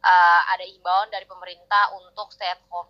uh, 0.00 0.40
ada 0.56 0.64
imbauan 0.64 1.12
dari 1.12 1.28
pemerintah 1.28 1.92
untuk 1.92 2.32
stay 2.32 2.48
at 2.48 2.62
home. 2.72 2.88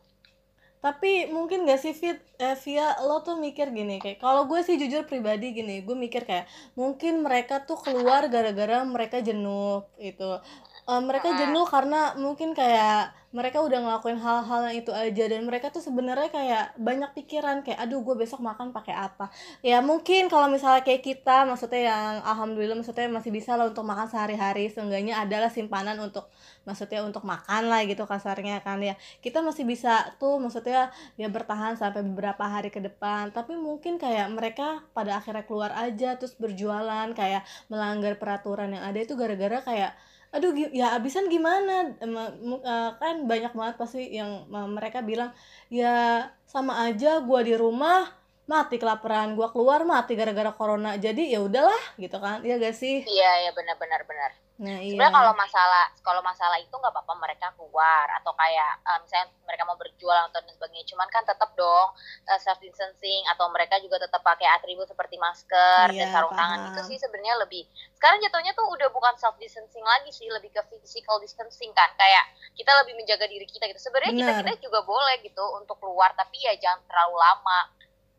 Tapi 0.79 1.27
mungkin 1.35 1.67
gak 1.67 1.83
sih 1.83 1.91
Fit? 1.91 2.23
Eh, 2.39 2.55
via 2.63 2.95
lo 3.03 3.19
tuh 3.27 3.35
mikir 3.35 3.75
gini 3.75 3.99
kayak 3.99 4.23
kalau 4.23 4.47
gue 4.47 4.63
sih 4.63 4.79
jujur 4.79 5.11
pribadi 5.11 5.51
gini 5.51 5.83
gue 5.83 5.97
mikir 5.99 6.23
kayak 6.23 6.47
mungkin 6.79 7.27
mereka 7.27 7.67
tuh 7.67 7.75
keluar 7.83 8.31
gara-gara 8.31 8.87
mereka 8.87 9.19
jenuh 9.19 9.83
itu 9.99 10.39
uh, 10.89 11.03
mereka 11.05 11.29
jenuh 11.37 11.69
karena 11.69 12.17
mungkin 12.17 12.57
kayak 12.57 13.13
mereka 13.29 13.61
udah 13.61 13.85
ngelakuin 13.85 14.17
hal-hal 14.17 14.73
yang 14.73 14.77
itu 14.81 14.89
aja 14.89 15.25
dan 15.29 15.45
mereka 15.45 15.69
tuh 15.69 15.85
sebenarnya 15.85 16.33
kayak 16.33 16.65
banyak 16.81 17.13
pikiran 17.13 17.61
kayak 17.61 17.77
aduh 17.77 18.01
gue 18.01 18.17
besok 18.17 18.41
makan 18.41 18.73
pakai 18.73 18.97
apa? 18.97 19.29
Ya 19.61 19.85
mungkin 19.85 20.33
kalau 20.33 20.49
misalnya 20.49 20.81
kayak 20.81 21.05
kita 21.05 21.45
maksudnya 21.45 21.93
yang 21.93 22.25
alhamdulillah 22.25 22.73
maksudnya 22.73 23.05
masih 23.13 23.29
bisa 23.29 23.53
lah 23.61 23.69
untuk 23.69 23.85
makan 23.85 24.09
sehari-hari 24.09 24.73
seenggaknya 24.73 25.21
adalah 25.21 25.53
simpanan 25.53 26.01
untuk 26.01 26.33
maksudnya 26.65 27.05
untuk 27.05 27.21
makan 27.29 27.69
lah 27.69 27.85
gitu 27.85 28.09
kasarnya 28.09 28.65
kan 28.65 28.81
ya. 28.81 28.97
Kita 29.21 29.45
masih 29.45 29.69
bisa 29.69 30.09
tuh 30.17 30.41
maksudnya 30.41 30.89
ya 31.21 31.29
bertahan 31.29 31.77
sampai 31.77 32.01
beberapa 32.09 32.49
hari 32.49 32.73
ke 32.73 32.81
depan 32.81 33.29
tapi 33.37 33.61
mungkin 33.61 34.01
kayak 34.01 34.33
mereka 34.33 34.81
pada 34.97 35.21
akhirnya 35.21 35.45
keluar 35.45 35.77
aja 35.77 36.17
terus 36.17 36.33
berjualan 36.41 37.13
kayak 37.13 37.45
melanggar 37.69 38.17
peraturan 38.17 38.73
yang 38.73 38.89
ada 38.89 39.05
itu 39.05 39.13
gara-gara 39.21 39.61
kayak 39.61 39.93
aduh 40.29 40.53
ya 40.55 40.93
abisan 40.93 41.29
gimana? 41.33 41.97
Uh, 42.03 42.91
kan 43.01 43.25
banyak 43.25 43.53
banget 43.53 43.77
pasti 43.81 44.13
yang 44.13 44.45
mereka 44.51 45.01
bilang 45.01 45.33
ya 45.73 46.29
sama 46.45 46.85
aja 46.89 47.21
gua 47.25 47.41
di 47.45 47.57
rumah 47.57 48.09
mati 48.49 48.81
kelaparan 48.81 49.37
gua 49.37 49.53
keluar 49.53 49.85
mati 49.85 50.17
gara-gara 50.17 50.53
corona 50.57 50.97
jadi 50.97 51.37
ya 51.37 51.41
udahlah 51.45 51.83
gitu 52.01 52.17
kan 52.17 52.41
ya 52.45 52.57
gak 52.57 52.77
sih? 52.77 53.05
Iya 53.05 53.49
ya 53.49 53.51
benar-benar 53.53 54.05
benar 54.09 54.33
Nah, 54.59 54.83
iya. 54.83 54.91
Sebenarnya 54.91 55.15
kalau 55.15 55.35
masalah 55.39 55.85
kalau 56.03 56.23
masalah 56.27 56.59
itu 56.59 56.75
nggak 56.75 56.91
apa-apa 56.91 57.15
mereka 57.23 57.55
keluar 57.55 58.11
atau 58.19 58.35
kayak 58.35 58.83
uh, 58.83 58.99
misalnya 58.99 59.31
mereka 59.47 59.63
mau 59.63 59.79
berjualan 59.79 60.27
atau 60.27 60.43
dan 60.43 60.51
sebagainya. 60.51 60.87
Cuman 60.91 61.07
kan 61.15 61.23
tetap 61.23 61.55
dong 61.55 61.95
uh, 61.95 62.31
eh, 62.35 62.41
self 62.43 62.59
distancing 62.59 63.23
atau 63.31 63.47
mereka 63.55 63.79
juga 63.79 64.03
tetap 64.03 64.19
pakai 64.27 64.51
atribut 64.59 64.91
seperti 64.91 65.15
masker 65.15 65.95
iya, 65.95 66.11
dan 66.11 66.19
sarung 66.19 66.35
paham. 66.35 66.43
tangan 66.43 66.59
itu 66.75 66.81
sih 66.91 66.99
sebenarnya 66.99 67.39
lebih. 67.39 67.63
Sekarang 67.95 68.19
jatuhnya 68.19 68.51
tuh 68.59 68.67
udah 68.67 68.91
bukan 68.91 69.15
self 69.15 69.39
distancing 69.39 69.87
lagi 69.87 70.11
sih, 70.11 70.27
lebih 70.27 70.51
ke 70.51 70.63
physical 70.75 71.23
distancing 71.23 71.71
kan. 71.71 71.95
Kayak 71.95 72.27
kita 72.59 72.75
lebih 72.83 72.99
menjaga 72.99 73.31
diri 73.31 73.47
kita 73.47 73.71
gitu. 73.71 73.79
Sebenarnya 73.79 74.11
kita 74.11 74.33
kita 74.43 74.53
juga 74.59 74.83
boleh 74.83 75.23
gitu 75.23 75.45
untuk 75.55 75.79
keluar 75.79 76.11
tapi 76.19 76.35
ya 76.43 76.59
jangan 76.59 76.83
terlalu 76.91 77.15
lama. 77.15 77.61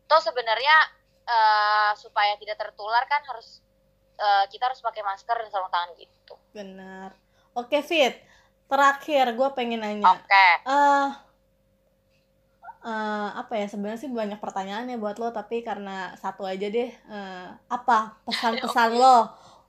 Toh 0.08 0.24
sebenarnya 0.24 0.88
uh, 1.28 1.92
supaya 2.00 2.32
tidak 2.40 2.56
tertular 2.56 3.04
kan 3.04 3.20
harus 3.28 3.60
uh, 4.20 4.44
kita 4.52 4.68
harus 4.68 4.84
pakai 4.84 5.00
masker 5.00 5.36
dan 5.40 5.48
sarung 5.48 5.72
tangan 5.72 5.90
gitu. 5.96 6.34
Benar. 6.52 7.16
Oke 7.56 7.80
Fit. 7.80 8.20
Terakhir 8.70 9.34
gue 9.34 9.48
pengen 9.56 9.82
nanya. 9.82 10.06
Oke. 10.14 10.22
Okay. 10.28 10.52
uh, 10.68 10.70
uh, 10.70 11.10
eh, 12.86 13.28
apa 13.34 13.58
ya 13.58 13.66
sebenarnya 13.66 14.00
sih 14.06 14.12
banyak 14.12 14.38
pertanyaan 14.38 14.86
ya 14.86 14.96
buat 15.00 15.18
lo 15.18 15.34
tapi 15.34 15.66
karena 15.66 16.14
satu 16.16 16.46
aja 16.46 16.70
deh 16.70 16.88
uh, 17.10 17.50
apa 17.66 18.20
pesan-pesan 18.24 18.90
okay. 18.94 19.00
lo 19.00 19.16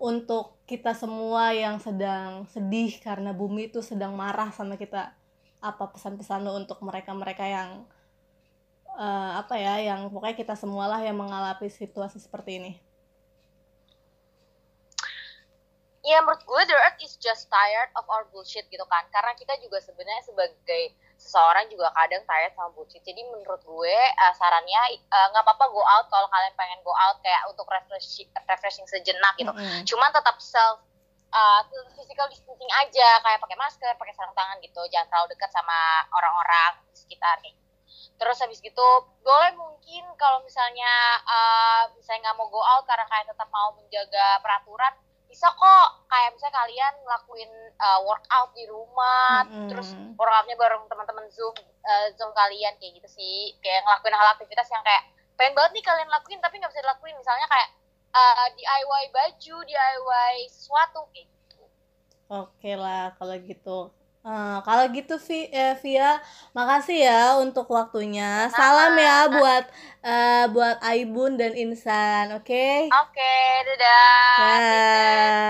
untuk 0.01 0.62
kita 0.70 0.93
semua 0.96 1.51
yang 1.51 1.77
sedang 1.81 2.46
sedih 2.50 2.96
karena 3.01 3.34
bumi 3.34 3.70
itu 3.74 3.81
sedang 3.81 4.13
marah 4.13 4.53
sama 4.53 4.77
kita? 4.77 5.13
Apa 5.62 5.93
pesan-pesan 5.93 6.41
lo 6.41 6.58
untuk 6.58 6.81
mereka-mereka 6.81 7.46
yang 7.46 7.86
uh, 8.98 9.31
apa 9.38 9.58
ya 9.58 9.77
yang 9.81 10.10
pokoknya 10.10 10.38
kita 10.38 10.53
semualah 10.58 11.01
yang 11.05 11.17
mengalami 11.17 11.70
situasi 11.70 12.17
seperti 12.17 12.51
ini 12.58 12.91
ya 16.01 16.17
menurut 16.25 16.41
gue 16.41 16.62
the 16.65 16.74
earth 16.74 16.98
is 17.05 17.13
just 17.22 17.46
tired 17.53 17.93
of 17.93 18.05
our 18.10 18.25
bullshit 18.34 18.65
gitu 18.74 18.81
kan. 18.89 19.05
Karena 19.13 19.38
kita 19.38 19.53
juga 19.62 19.77
sebenarnya 19.77 20.25
sebagai 20.25 20.98
seseorang 21.22 21.70
juga 21.70 21.93
kadang 21.93 22.25
tired 22.25 22.53
sama 22.58 22.74
bullshit. 22.74 23.05
Jadi 23.05 23.22
menurut 23.29 23.62
gue 23.62 23.98
uh, 23.98 24.34
sarannya 24.34 24.98
eh, 24.98 25.27
nggak 25.29 25.43
uh, 25.43 25.46
apa-apa 25.46 25.65
go 25.70 25.81
out 25.86 26.10
kalau 26.10 26.25
kalian 26.34 26.53
pengen 26.58 26.81
go 26.81 26.93
out 26.93 27.22
kayak 27.22 27.46
untuk 27.46 27.70
refreshing 27.70 28.29
refreshing 28.50 28.88
sejenak 28.89 29.34
gitu. 29.38 29.53
Mm 29.53 29.62
-hmm. 29.62 29.81
cuman 29.86 30.10
tetap 30.10 30.41
self 30.41 30.81
uh, 31.29 31.62
physical 31.93 32.25
distancing 32.34 32.72
aja. 32.81 33.10
Kayak 33.22 33.39
pakai 33.46 33.58
masker 33.62 33.93
pakai 34.01 34.13
sarung 34.17 34.34
tangan 34.34 34.58
gitu. 34.65 34.81
Jangan 34.89 35.08
terlalu 35.13 35.38
dekat 35.38 35.53
sama 35.53 36.10
orang-orang 36.17 36.81
di 36.89 36.98
sekitar. 36.98 37.38
Gitu. 37.46 37.60
terus 38.22 38.38
habis 38.38 38.62
gitu 38.62 38.88
boleh 39.25 39.51
mungkin 39.58 40.05
kalau 40.13 40.46
misalnya 40.46 41.17
uh, 41.25 41.89
misalnya 41.98 42.29
nggak 42.29 42.38
mau 42.38 42.48
go 42.53 42.62
out 42.62 42.86
karena 42.86 43.01
kalian 43.10 43.34
tetap 43.34 43.50
mau 43.50 43.74
menjaga 43.74 44.38
peraturan 44.46 44.93
bisa 45.32 45.48
kok 45.48 45.90
kayak 46.12 46.36
misalnya 46.36 46.60
kalian 46.60 46.94
ngelakuin 47.08 47.52
uh, 47.80 48.00
workout 48.04 48.52
di 48.52 48.68
rumah 48.68 49.48
mm-hmm. 49.48 49.72
terus 49.72 49.96
workoutnya 50.20 50.60
bareng 50.60 50.84
teman-teman 50.92 51.26
zoom 51.32 51.56
uh, 51.88 52.08
zoom 52.20 52.36
kalian 52.36 52.76
kayak 52.78 53.00
gitu 53.00 53.10
sih. 53.10 53.56
Kayak 53.64 53.88
ngelakuin 53.88 54.20
hal 54.20 54.28
aktivitas 54.36 54.68
yang 54.68 54.84
kayak 54.84 55.08
pengen 55.40 55.56
banget 55.56 55.72
nih 55.80 55.86
kalian 55.88 56.10
lakuin 56.12 56.40
tapi 56.44 56.60
nggak 56.60 56.72
bisa 56.76 56.84
dilakuin. 56.84 57.16
Misalnya 57.16 57.48
kayak 57.48 57.70
uh, 58.12 58.48
DIY 58.60 59.04
baju 59.16 59.56
DIY 59.64 60.36
sesuatu 60.52 61.08
kayak 61.16 61.32
gitu. 61.32 61.62
Oke 62.28 62.72
lah 62.76 63.16
kalau 63.16 63.36
gitu 63.40 63.78
Uh, 64.22 64.62
kalau 64.62 64.86
gitu 64.94 65.18
Vi, 65.18 65.50
eh, 65.50 65.74
Via, 65.82 66.22
makasih 66.54 67.10
ya 67.10 67.42
untuk 67.42 67.66
waktunya. 67.74 68.54
Salam 68.54 68.94
ya 68.94 69.25
buat 69.34 69.66
uh, 70.06 70.46
buat 70.54 70.78
Aibun 70.86 71.42
dan 71.42 71.58
Insan, 71.58 72.38
oke? 72.38 72.46
Okay? 72.46 72.86
Oke, 72.86 73.18
okay, 73.18 73.50
dadah. 73.66 74.38
Dadah. 74.38 75.50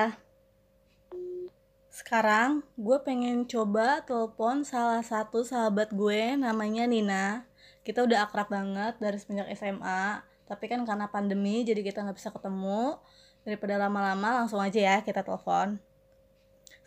Sekarang 1.91 2.63
gue 2.79 2.95
pengen 3.03 3.43
coba 3.43 4.07
telepon 4.07 4.63
salah 4.63 5.03
satu 5.03 5.43
sahabat 5.43 5.91
gue 5.91 6.39
namanya 6.39 6.87
Nina. 6.87 7.43
Kita 7.83 8.07
udah 8.07 8.23
akrab 8.23 8.47
banget 8.47 8.95
dari 9.03 9.19
semenjak 9.19 9.51
SMA, 9.51 10.23
tapi 10.47 10.71
kan 10.71 10.87
karena 10.87 11.11
pandemi 11.11 11.67
jadi 11.67 11.83
kita 11.83 12.07
nggak 12.07 12.15
bisa 12.15 12.31
ketemu. 12.31 12.95
Daripada 13.43 13.75
lama-lama 13.75 14.43
langsung 14.43 14.63
aja 14.63 14.79
ya 14.79 14.97
kita 15.03 15.27
telepon. 15.27 15.75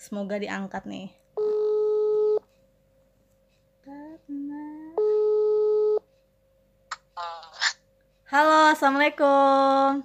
Semoga 0.00 0.41
diangkat 0.41 0.88
nih. 0.88 1.24
Halo, 8.35 8.75
assalamualaikum. 8.75 10.03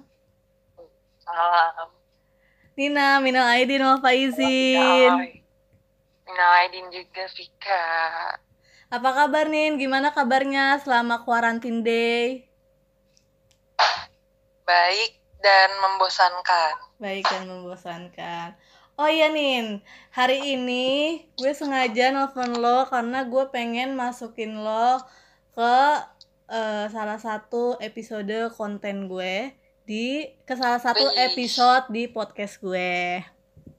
Salam. 1.18 1.90
Nina, 2.78 3.18
Minal 3.18 3.58
Aidin 3.58 3.82
wal 3.82 3.98
Faizin. 3.98 5.42
Minal 6.30 6.50
Aidin 6.62 6.86
juga, 6.94 7.26
Vika. 7.26 7.82
Apa 8.86 9.10
kabar, 9.18 9.50
Nin? 9.50 9.82
Gimana 9.82 10.14
kabarnya 10.14 10.78
selama 10.78 11.26
quarantine 11.26 11.82
day? 11.82 12.46
Baik 14.62 15.18
dan 15.42 15.74
membosankan. 15.82 17.02
Baik 17.02 17.26
dan 17.26 17.50
membosankan. 17.50 18.54
Oh 18.94 19.10
iya 19.10 19.26
Nin, 19.26 19.82
hari 20.14 20.54
ini 20.54 21.26
gue 21.34 21.50
sengaja 21.50 22.14
nelfon 22.14 22.54
lo 22.62 22.86
karena 22.94 23.26
gue 23.26 23.44
pengen 23.50 23.98
masukin 23.98 24.54
lo 24.54 25.02
ke 25.50 25.74
uh, 26.50 26.86
salah 26.90 27.16
satu 27.16 27.78
episode 27.78 28.50
konten 28.58 29.06
gue 29.06 29.54
di 29.86 30.26
ke 30.44 30.54
salah 30.58 30.82
satu 30.82 31.06
episode 31.14 31.88
di 31.88 32.10
podcast 32.10 32.58
gue. 32.58 33.22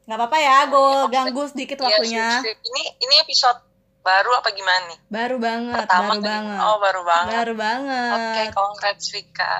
Nggak 0.08 0.18
apa-apa 0.18 0.38
ya, 0.40 0.58
gue 0.66 0.82
ya, 0.82 1.12
ganggu 1.12 1.44
sedikit 1.52 1.84
ya, 1.84 1.86
waktunya. 1.92 2.30
Ini 2.42 2.84
ini 3.00 3.16
episode 3.22 3.60
baru 4.02 4.32
apa 4.40 4.50
gimana 4.56 4.82
nih? 4.90 5.00
Baru 5.08 5.38
banget, 5.38 5.86
Pertama 5.86 6.18
baru 6.18 6.24
banget. 6.26 6.60
Oh, 6.60 6.78
baru 6.82 7.02
banget. 7.06 7.34
Baru 7.38 7.54
banget. 7.54 8.18
Oke, 8.18 8.26
okay, 8.34 8.48
congrats 8.56 9.06
Vika. 9.14 9.58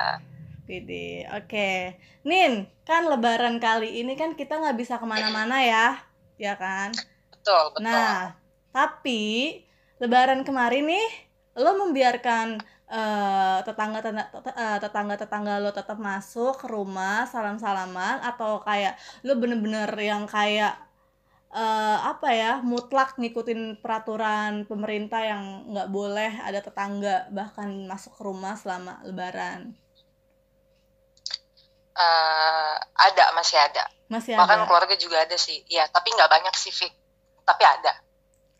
Oke. 1.36 1.70
Nin, 2.22 2.52
kan 2.86 3.06
lebaran 3.06 3.58
kali 3.58 4.02
ini 4.02 4.16
kan 4.16 4.34
kita 4.34 4.56
nggak 4.56 4.78
bisa 4.78 4.96
ke 4.96 5.06
mana-mana 5.06 5.62
ya, 5.62 6.00
ya 6.38 6.54
kan? 6.56 6.94
Betul, 7.34 7.76
betul. 7.76 7.82
Nah, 7.82 8.38
tapi 8.70 9.62
lebaran 9.98 10.46
kemarin 10.46 10.86
nih, 10.90 11.08
lo 11.58 11.76
membiarkan 11.76 12.62
eh, 12.98 13.58
tetangga 13.66 13.98
tetangga 14.04 14.24
tetangga 14.84 15.14
tetangga 15.22 15.54
lo 15.64 15.70
tetap 15.78 15.98
masuk 16.08 16.52
ke 16.60 16.66
rumah 16.74 17.24
salam 17.32 17.56
salaman 17.64 18.16
atau 18.30 18.50
kayak 18.66 18.94
lo 19.26 19.32
bener-bener 19.42 19.88
yang 20.10 20.24
kayak 20.36 20.72
eh, 21.62 21.98
apa 22.12 22.28
ya 22.42 22.52
mutlak 22.70 23.10
ngikutin 23.20 23.60
peraturan 23.82 24.52
pemerintah 24.70 25.20
yang 25.30 25.44
nggak 25.72 25.88
boleh 25.96 26.32
ada 26.48 26.60
tetangga 26.66 27.14
bahkan 27.36 27.68
masuk 27.90 28.12
ke 28.18 28.22
rumah 28.28 28.54
selama 28.62 28.92
lebaran 29.08 29.60
Eh, 31.92 32.76
ada, 32.96 33.24
masih 33.36 33.58
ada. 33.60 33.84
masih 34.08 34.32
Bahkan 34.32 34.64
ada 34.64 34.66
keluarga 34.68 34.96
juga 34.96 35.16
ada 35.28 35.36
sih. 35.36 35.60
Ya, 35.68 35.84
tapi 35.92 36.08
nggak 36.16 36.30
banyak 36.34 36.54
sih, 36.56 36.72
Fik. 36.72 36.92
Tapi 37.44 37.64
ada. 37.64 37.92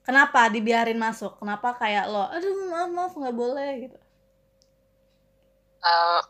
kenapa 0.07 0.51
dibiarin 0.51 0.99
masuk 0.99 1.39
kenapa 1.41 1.69
kayak 1.81 2.05
lo 2.11 2.27
aduh 2.35 2.55
maaf 2.71 2.91
maaf 2.97 3.13
nggak 3.15 3.37
boleh 3.43 3.71
gitu 3.87 3.99
Eh, 5.83 6.21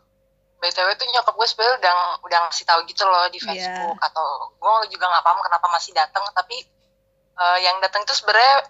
BTW 0.57 0.89
tuh 0.95 1.05
nyokap 1.05 1.35
gue 1.35 1.43
sebenarnya 1.45 1.75
udah 1.77 1.93
udah 2.23 2.37
ngasih 2.47 2.63
tahu 2.63 2.79
gitu 2.87 3.03
loh 3.03 3.27
di 3.27 3.35
Iya. 3.37 3.51
Facebook 3.51 3.99
atau 3.99 4.25
gue 4.49 4.71
juga 4.89 5.05
nggak 5.05 5.21
paham 5.21 5.39
kenapa 5.41 5.67
masih 5.69 5.91
datang 5.91 6.23
tapi 6.31 6.55
eh, 7.35 7.57
yang 7.59 7.77
datang 7.77 8.01
itu 8.01 8.15
sebenarnya 8.15 8.63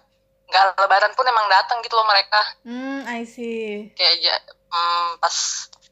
nggak 0.44 0.64
lebaran 0.76 1.12
pun 1.14 1.24
emang 1.24 1.46
datang 1.46 1.78
gitu 1.80 1.94
loh 1.94 2.04
mereka 2.04 2.40
hmm 2.66 3.06
I 3.06 3.22
see 3.22 3.94
kayak 3.94 4.12
aja 4.18 4.34
hmm, 4.68 5.22
pas 5.22 5.36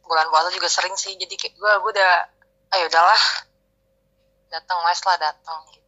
bulan 0.03 0.27
puasa 0.29 0.51
juga 0.51 0.67
sering 0.67 0.93
sih 0.93 1.15
jadi 1.15 1.31
kayak 1.31 1.55
gue 1.55 1.73
gue 1.79 1.91
udah 1.95 2.13
ayo 2.73 2.85
udahlah 2.91 3.23
datang 4.51 4.79
wes 4.85 5.01
lah 5.03 5.17
datang 5.17 5.59
gitu. 5.71 5.82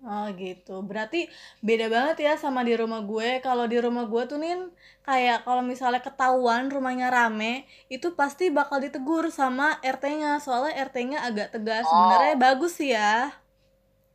Oh 0.00 0.26
gitu. 0.32 0.80
Berarti 0.80 1.28
beda 1.60 1.92
banget 1.92 2.24
ya 2.24 2.32
sama 2.40 2.64
di 2.64 2.72
rumah 2.72 3.04
gue. 3.04 3.44
Kalau 3.44 3.68
di 3.68 3.76
rumah 3.76 4.08
gue 4.08 4.22
tuh 4.24 4.40
nih 4.40 4.72
kayak 5.04 5.44
kalau 5.44 5.60
misalnya 5.60 6.00
ketahuan 6.00 6.72
rumahnya 6.72 7.12
rame, 7.12 7.68
itu 7.92 8.16
pasti 8.16 8.48
bakal 8.48 8.80
ditegur 8.80 9.28
sama 9.28 9.76
RT-nya. 9.84 10.40
Soalnya 10.40 10.88
RT-nya 10.88 11.18
agak 11.20 11.52
tegas. 11.52 11.84
Oh. 11.84 11.92
Sebenarnya 11.92 12.36
bagus 12.40 12.72
sih 12.80 12.96
ya. 12.96 13.28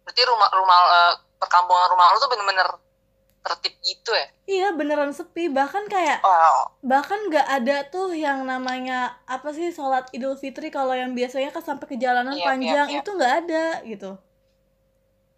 berarti 0.05 0.21
rumah 0.21 0.49
rumah 0.53 0.79
eh, 0.85 1.13
perkampungan 1.41 1.89
rumah 1.89 2.13
lu 2.13 2.21
tuh 2.21 2.29
bener-bener 2.29 2.69
tertib 3.41 3.73
gitu 3.81 4.13
ya 4.13 4.27
Iya 4.45 4.67
beneran 4.77 5.09
sepi. 5.17 5.49
Bahkan 5.49 5.89
kayak 5.89 6.21
wow 6.21 6.77
bahkan 6.85 7.17
nggak 7.25 7.47
ada 7.49 7.89
tuh 7.89 8.13
yang 8.13 8.45
namanya 8.45 9.17
apa 9.25 9.49
sih 9.49 9.73
sholat 9.73 10.05
Idul 10.13 10.37
Fitri 10.37 10.69
kalau 10.69 10.93
yang 10.93 11.17
biasanya 11.17 11.49
kan 11.49 11.65
sampai 11.65 11.89
ke 11.89 11.97
jalanan 11.97 12.37
Iya, 12.37 12.41
iya, 12.41 12.49
panjang 12.53 12.87
iya. 12.93 12.99
itu 13.01 13.09
nggak 13.09 13.33
ada 13.45 13.65
gitu. 13.89 14.11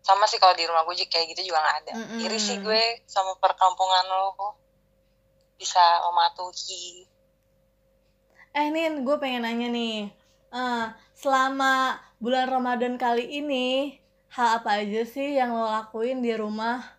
Sama 0.07 0.23
sih 0.31 0.39
kalau 0.39 0.55
di 0.55 0.63
rumah 0.63 0.87
gue 0.87 0.95
kayak 1.11 1.35
gitu 1.35 1.51
juga 1.51 1.59
nggak 1.59 1.77
ada 1.83 1.93
Mm-mm. 1.99 2.19
iri 2.23 2.39
sih 2.39 2.57
gue 2.63 3.03
sama 3.03 3.35
perkampungan 3.43 4.07
lo 4.07 4.55
bisa 5.59 5.83
mematuhi 6.07 7.03
Eh 8.57 8.73
Nin, 8.73 9.05
gue 9.05 9.15
pengen 9.21 9.45
nanya 9.45 9.69
nih, 9.69 10.09
Eh, 10.47 10.85
selama 11.13 11.99
bulan 12.23 12.47
Ramadan 12.49 12.95
kali 12.97 13.43
ini, 13.43 13.99
hal 14.33 14.63
apa 14.63 14.81
aja 14.81 15.03
sih 15.03 15.35
yang 15.37 15.53
lo 15.53 15.67
lakuin 15.67 16.23
di 16.25 16.31
rumah? 16.33 16.97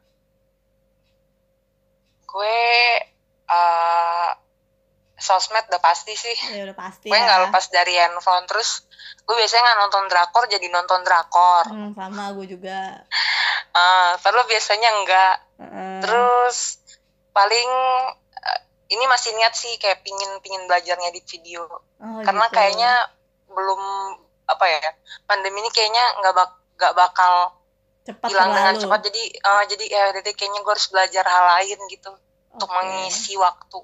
gue 2.29 2.61
eh 3.49 4.31
sosmed 5.19 5.67
udah 5.67 5.79
pasti 5.79 6.15
sih 6.15 6.37
Ya 6.55 6.63
udah 6.65 6.77
pasti 6.77 7.07
gue 7.07 7.13
ya. 7.13 7.21
nggak 7.21 7.41
lepas 7.51 7.65
dari 7.69 7.95
handphone 7.95 8.47
terus 8.47 8.87
gue 9.21 9.35
biasanya 9.35 9.63
nggak 9.63 9.79
nonton 9.81 10.05
drakor 10.07 10.45
jadi 10.47 10.67
nonton 10.69 11.01
drakor 11.03 11.65
Hmm, 11.67 11.91
sama 11.93 12.33
gue 12.33 12.47
juga. 12.49 13.03
Eh, 13.69 14.13
padahal 14.17 14.47
biasanya 14.47 14.89
enggak 14.95 15.35
Heeh. 15.59 16.01
terus 16.01 16.81
paling 17.31 17.71
eh, 18.33 18.61
ini 18.89 19.05
masih 19.05 19.35
niat 19.35 19.53
sih 19.53 19.75
kayak 19.77 20.01
pingin 20.01 20.39
pingin 20.39 20.65
belajar 20.65 20.97
ngedit 20.97 21.27
video 21.29 21.67
Oh, 21.99 22.23
karena 22.23 22.47
gitu. 22.47 22.55
kayaknya 22.55 22.93
belum 23.49 23.83
apa 24.47 24.65
ya 24.65 24.81
pandemi 25.25 25.59
ini 25.59 25.69
kayaknya 25.69 26.01
nggak 26.17 26.31
bak 26.33 26.51
nggak 26.79 26.95
bakal 26.95 27.59
cepat 28.03 28.31
hilang 28.31 28.51
dengan 28.51 28.75
cepat 28.79 29.01
jadi 29.05 29.23
eh, 29.35 29.63
jadi 29.67 29.85
ya 29.85 30.03
jadi 30.15 30.31
kayaknya 30.33 30.61
gue 30.63 30.73
harus 30.73 30.89
belajar 30.89 31.25
hal 31.27 31.45
lain 31.59 31.79
gitu 31.91 32.11
untuk 32.49 32.65
Oke. 32.65 32.77
mengisi 32.79 33.35
waktu 33.35 33.79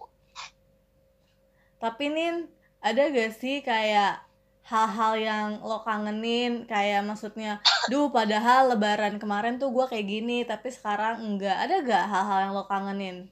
Tapi 1.85 2.09
Nin, 2.09 2.49
ada 2.81 3.12
gak 3.12 3.37
sih 3.37 3.61
kayak 3.61 4.25
hal-hal 4.64 5.12
yang 5.20 5.49
lo 5.61 5.85
kangenin 5.85 6.64
kayak 6.64 7.05
maksudnya, 7.05 7.61
duh 7.92 8.09
padahal 8.09 8.73
lebaran 8.73 9.20
kemarin 9.20 9.61
tuh 9.61 9.68
gue 9.68 9.85
kayak 9.92 10.09
gini 10.09 10.49
tapi 10.49 10.73
sekarang 10.73 11.20
enggak. 11.20 11.53
Ada 11.61 11.85
gak 11.85 12.05
hal-hal 12.09 12.38
yang 12.49 12.53
lo 12.57 12.64
kangenin? 12.64 13.29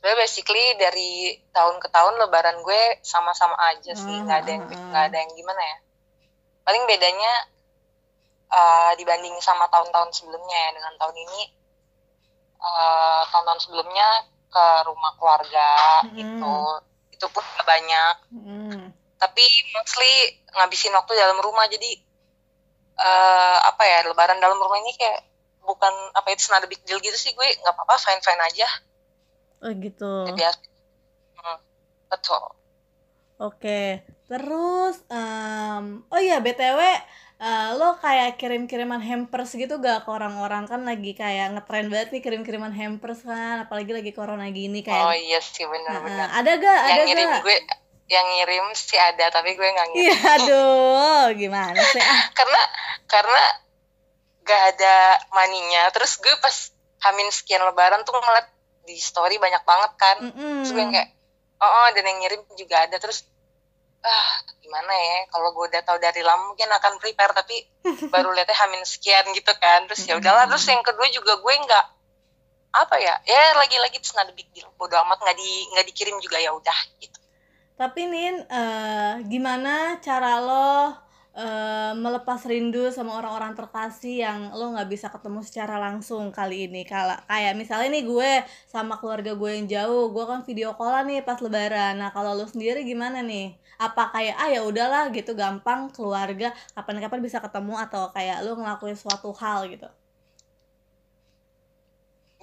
Sebenarnya 0.00 0.20
basically 0.24 0.64
dari 0.80 1.12
tahun 1.52 1.76
ke 1.80 1.88
tahun 1.92 2.16
lebaran 2.24 2.64
gue 2.64 2.82
sama-sama 3.04 3.56
aja 3.68 3.92
sih, 3.92 4.16
nggak 4.24 4.38
ada 4.44 4.50
yang 4.52 4.64
Hmm. 4.64 4.88
nggak 4.92 5.04
ada 5.12 5.16
yang 5.20 5.32
gimana 5.36 5.60
ya. 5.64 5.78
Paling 6.64 6.84
bedanya 6.88 7.32
eh, 8.48 8.92
dibanding 8.96 9.36
sama 9.44 9.68
tahun-tahun 9.68 10.12
sebelumnya 10.16 10.56
ya 10.56 10.70
dengan 10.76 10.94
tahun 11.00 11.16
ini 11.20 11.42
eh, 12.64 13.22
tahun-tahun 13.32 13.60
sebelumnya 13.64 14.08
ke 14.54 14.66
rumah 14.86 15.12
keluarga 15.18 15.70
Hmm. 16.06 16.14
gitu, 16.14 16.54
itu 17.10 17.26
pun 17.26 17.42
nggak 17.42 17.66
banyak. 17.66 18.16
Hmm. 18.30 18.82
Tapi 19.18 19.44
mostly 19.74 20.12
ngabisin 20.54 20.94
waktu 20.94 21.12
dalam 21.18 21.42
rumah 21.42 21.66
jadi 21.66 21.90
eh, 22.94 23.58
apa 23.66 23.82
ya 23.82 24.06
lebaran 24.06 24.38
dalam 24.38 24.54
rumah 24.54 24.78
ini 24.78 24.94
kayak 24.94 25.26
bukan 25.66 25.90
apa 26.14 26.28
itu 26.30 26.46
not 26.46 26.62
a 26.62 26.68
big 26.68 26.78
deal 26.84 27.00
gitu 27.00 27.16
sih 27.16 27.32
gue 27.32 27.48
nggak 27.58 27.74
apa-apa 27.74 27.98
fine 27.98 28.22
fine 28.22 28.38
aja 28.38 28.68
Oh 29.64 29.72
gitu. 29.74 30.12
biasa 30.30 30.60
Hmm, 31.34 31.58
betul 32.06 32.44
Oke, 33.34 33.98
terus 34.24 35.02
em, 35.10 36.06
oh 36.06 36.20
iya 36.22 36.38
BTW 36.38 36.78
eh, 37.44 37.68
lo 37.76 38.00
kayak 38.00 38.40
kirim-kiriman 38.40 39.04
hampers 39.04 39.52
gitu 39.52 39.76
gak 39.76 40.08
ke 40.08 40.10
orang-orang? 40.10 40.64
Kan 40.64 40.88
lagi 40.88 41.12
kayak 41.12 41.52
ngetren 41.52 41.92
banget 41.92 42.08
nih 42.16 42.22
kirim-kiriman 42.24 42.72
hampers 42.72 43.20
kan 43.20 43.68
apalagi 43.68 43.92
lagi 43.92 44.16
corona 44.16 44.48
gini 44.48 44.80
oh 44.80 44.84
kayak 44.88 45.20
iya 45.20 45.38
sih 45.44 45.68
benar-benar 45.68 46.32
ada 46.32 46.50
gak? 46.56 46.78
Ada 46.80 46.92
yang 46.96 47.06
ngirim 47.12 47.28
gak? 47.28 47.42
gue 47.44 47.56
yang 48.04 48.26
ngirim 48.36 48.64
sih 48.76 49.00
ada 49.00 49.32
tapi 49.32 49.56
gue 49.56 49.68
nggak 49.68 49.88
ngirim. 49.92 50.04
Iya 50.08 50.16
aduh 50.40 51.24
gimana 51.36 51.80
sih? 51.84 52.00
Ah. 52.00 52.24
Karena 52.38 52.62
karena 53.04 53.42
gak 54.44 54.62
ada 54.76 54.96
maninya. 55.32 55.92
Terus 55.92 56.16
gue 56.20 56.34
pas 56.40 56.72
hamin 57.04 57.28
sekian 57.28 57.60
lebaran 57.64 58.04
tuh 58.08 58.16
ngeliat 58.16 58.48
di 58.88 58.96
story 58.96 59.36
banyak 59.36 59.64
banget 59.68 59.92
kan. 60.00 60.16
Terus 60.32 60.72
gue 60.72 60.80
yang 60.80 60.92
Mm-mm. 60.92 60.96
kayak 60.96 61.10
oh, 61.60 61.68
oh 61.68 61.88
dan 61.92 62.04
yang 62.08 62.18
ngirim 62.24 62.40
juga 62.56 62.88
ada. 62.88 62.96
Terus 62.96 63.24
ah 64.04 64.44
gimana 64.60 64.92
ya 64.92 65.18
kalau 65.32 65.48
gue 65.56 65.64
udah 65.72 65.80
tahu 65.80 65.96
dari 65.96 66.20
lama 66.20 66.52
mungkin 66.52 66.68
akan 66.68 67.00
prepare 67.00 67.32
tapi 67.32 67.56
baru 68.12 68.36
lihatnya 68.36 68.52
hamin 68.52 68.84
sekian 68.84 69.24
gitu 69.32 69.52
kan 69.56 69.88
terus 69.88 70.04
ya 70.04 70.20
udahlah 70.20 70.44
terus 70.44 70.68
yang 70.68 70.84
kedua 70.84 71.08
juga 71.08 71.40
gue 71.40 71.54
nggak 71.56 71.86
apa 72.74 72.96
ya 73.00 73.14
ya 73.24 73.54
lagi-lagi 73.56 74.02
terus 74.02 74.12
nggak 74.12 74.26
ada 74.28 74.34
big 74.34 74.48
deal 74.52 74.68
bodo 74.76 74.98
amat 75.08 75.24
nggak 75.24 75.36
di 75.40 75.50
nggak 75.72 75.86
dikirim 75.88 76.16
juga 76.20 76.36
ya 76.36 76.52
udah 76.52 76.78
gitu 77.00 77.18
Tapi 77.74 78.06
Nin, 78.06 78.38
eh, 78.46 79.14
gimana 79.26 79.98
cara 79.98 80.38
lo 80.38 80.94
eh, 81.34 81.92
melepas 81.98 82.38
rindu 82.46 82.86
sama 82.94 83.18
orang-orang 83.18 83.58
terkasih 83.58 84.22
yang 84.22 84.54
lo 84.54 84.78
nggak 84.78 84.86
bisa 84.86 85.10
ketemu 85.10 85.42
secara 85.42 85.82
langsung 85.82 86.30
kali 86.30 86.70
ini? 86.70 86.86
Kala 86.86 87.26
kayak 87.26 87.58
misalnya 87.58 87.98
nih 87.98 88.04
gue 88.06 88.30
sama 88.70 88.94
keluarga 89.02 89.34
gue 89.34 89.50
yang 89.58 89.66
jauh, 89.66 90.06
gue 90.14 90.22
kan 90.22 90.46
video 90.46 90.78
callan 90.78 91.10
nih 91.10 91.26
pas 91.26 91.42
Lebaran. 91.42 91.98
Nah 91.98 92.14
kalau 92.14 92.38
lo 92.38 92.46
sendiri 92.46 92.86
gimana 92.86 93.18
nih? 93.26 93.58
Apa 93.78 94.10
kayak 94.14 94.36
ah 94.38 94.48
ya 94.50 94.60
udahlah 94.62 95.10
gitu 95.10 95.34
gampang 95.34 95.90
keluarga 95.90 96.54
kapan-kapan 96.74 97.20
bisa 97.20 97.38
ketemu 97.42 97.74
atau 97.78 98.10
kayak 98.14 98.42
lo 98.46 98.54
ngelakuin 98.58 98.94
suatu 98.96 99.34
hal 99.34 99.66
gitu? 99.70 99.88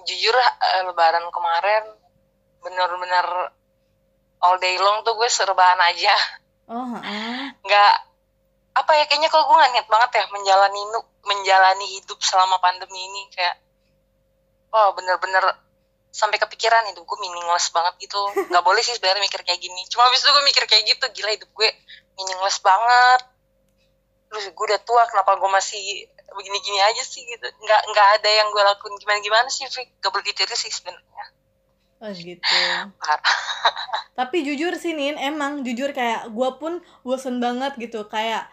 jujur 0.02 0.34
eh, 0.34 0.82
lebaran 0.82 1.30
kemarin 1.30 1.84
bener-bener 2.62 3.26
all 4.42 4.58
day 4.58 4.74
long 4.78 5.02
tuh 5.06 5.14
gue 5.14 5.30
serbahan 5.30 5.78
aja 5.78 6.14
Oh, 6.72 6.86
heeh. 6.98 7.52
nggak 7.62 7.94
apa 8.72 8.92
ya 8.96 9.04
kayaknya 9.04 9.28
kalau 9.28 9.44
gue 9.50 9.56
nggak 9.60 9.72
niat 9.76 9.88
banget 9.90 10.10
ya 10.22 10.24
menjalani 10.32 10.80
menjalani 11.26 11.86
hidup 11.98 12.16
selama 12.22 12.56
pandemi 12.62 12.96
ini 12.96 13.28
kayak 13.34 13.60
wah 14.72 14.90
bener-bener 14.96 15.42
sampai 16.12 16.36
kepikiran 16.36 16.92
hidup 16.92 17.08
gue 17.08 17.18
meaningless 17.24 17.72
banget 17.72 18.04
gitu. 18.04 18.20
Nggak 18.52 18.60
boleh 18.60 18.84
sih 18.84 18.92
sebenarnya 18.92 19.24
mikir 19.24 19.40
kayak 19.48 19.58
gini. 19.64 19.80
Cuma 19.88 20.12
habis 20.12 20.20
itu 20.20 20.28
gue 20.28 20.44
mikir 20.44 20.64
kayak 20.68 20.84
gitu 20.84 21.04
gila 21.08 21.32
hidup 21.32 21.50
gue 21.56 21.68
meaningless 22.20 22.60
banget. 22.60 23.20
Terus 24.28 24.44
gue 24.52 24.64
udah 24.68 24.80
tua 24.84 25.02
kenapa 25.08 25.40
gue 25.40 25.50
masih 25.50 26.06
begini-gini 26.36 26.78
aja 26.84 27.00
sih 27.00 27.24
gitu. 27.24 27.48
Nggak 27.64 27.82
nggak 27.96 28.08
ada 28.20 28.28
yang 28.28 28.52
gue 28.52 28.60
lakuin. 28.60 28.94
Gimana-gimana 29.00 29.48
sih 29.48 29.64
Fik? 29.64 30.04
Gak 30.04 30.12
boleh 30.12 30.24
ditiru 30.28 30.52
sih 30.52 30.68
sebenarnya. 30.68 31.24
Oh 32.02 32.12
gitu. 32.12 32.44
Tapi 34.18 34.36
jujur 34.44 34.76
sih 34.76 34.92
Nin, 34.92 35.16
emang 35.16 35.64
jujur 35.64 35.96
kayak 35.96 36.28
gue 36.28 36.50
pun 36.60 36.84
bosen 37.00 37.40
banget 37.40 37.72
gitu. 37.80 38.04
Kayak 38.12 38.52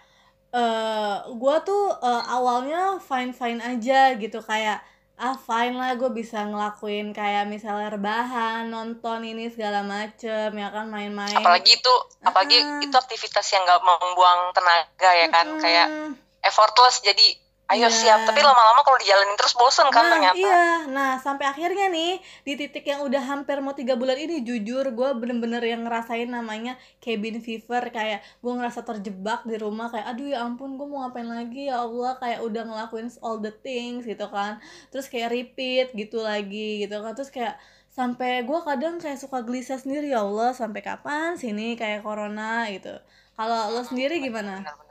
eh 0.55 1.17
gue 1.27 1.55
tuh 1.67 1.83
eh, 1.99 2.23
awalnya 2.31 3.03
fine 3.03 3.35
fine 3.35 3.59
aja 3.59 4.15
gitu. 4.15 4.39
Kayak 4.39 4.79
ah 5.19 5.35
fine 5.35 5.75
lah 5.75 5.99
gue 5.99 6.07
bisa 6.09 6.47
ngelakuin 6.47 7.11
kayak 7.11 7.43
misalnya 7.45 7.91
rebahan 7.91 8.71
nonton 8.71 9.27
ini 9.27 9.51
segala 9.51 9.83
macem 9.83 10.47
ya 10.47 10.71
kan 10.71 10.87
main-main 10.87 11.35
apalagi 11.35 11.75
itu 11.75 11.93
apalagi 12.23 12.55
Ah. 12.55 12.79
itu 12.79 12.95
aktivitas 12.95 13.43
yang 13.51 13.67
nggak 13.67 13.83
membuang 13.83 14.55
tenaga 14.55 15.11
ya 15.11 15.27
kan 15.27 15.47
kayak 15.59 15.87
Mm-mm. 15.91 16.11
effortless 16.39 17.03
jadi 17.03 17.35
ayo 17.69 17.85
Iya. 17.85 17.89
siap. 17.91 18.19
Tapi 18.25 18.41
lama-lama 18.41 18.81
kalau 18.81 18.97
dijalanin 18.97 19.33
terus 19.33 19.53
bosen 19.53 19.85
kan 19.87 20.01
nah 20.01 20.11
ternyata. 20.11 20.35
iya. 20.35 20.63
Nah 20.85 21.11
sampai 21.17 21.45
akhirnya 21.45 21.85
nih 21.87 22.17
di 22.41 22.53
titik 22.55 22.81
yang 22.83 23.01
udah 23.01 23.21
hampir 23.21 23.61
mau 23.61 23.71
tiga 23.71 23.93
bulan 23.93 24.17
ini 24.17 24.41
jujur 24.41 24.89
gue 24.89 25.09
bener-bener 25.15 25.61
yang 25.61 25.85
ngerasain 25.85 26.25
namanya 26.25 26.73
cabin 26.97 27.37
fever. 27.37 27.89
Kayak 27.89 28.25
gue 28.39 28.51
ngerasa 28.51 28.81
terjebak 28.81 29.45
di 29.45 29.55
rumah 29.55 29.87
kayak 29.87 30.09
aduh 30.09 30.25
ya 30.25 30.41
ampun 30.41 30.75
gue 30.75 30.83
mau 30.83 31.05
ngapain 31.05 31.25
lagi? 31.25 31.69
Ya 31.69 31.79
Allah 31.79 32.17
kayak 32.17 32.41
udah 32.41 32.63
ngelakuin 32.65 33.07
all 33.21 33.37
the 33.37 33.53
things 33.53 34.03
gitu 34.03 34.25
kan. 34.27 34.57
Terus 34.89 35.05
kayak 35.05 35.29
repeat 35.29 35.93
gitu 35.93 36.19
lagi 36.19 36.81
gitu 36.83 36.97
kan. 36.99 37.13
Terus 37.13 37.29
kayak 37.29 37.53
sampai 37.89 38.41
gue 38.41 38.59
kadang 38.63 38.97
kayak 38.97 39.17
suka 39.17 39.41
gelisah 39.41 39.77
sendiri 39.77 40.09
ya 40.09 40.21
Allah 40.21 40.53
sampai 40.53 40.81
kapan 40.81 41.35
sini 41.35 41.77
kayak 41.77 42.01
corona? 42.01 42.65
gitu. 42.69 42.97
Kalau 43.33 43.71
lo 43.71 43.81
sendiri 43.81 44.17
gimana? 44.19 44.57
benar-benar 44.57 44.88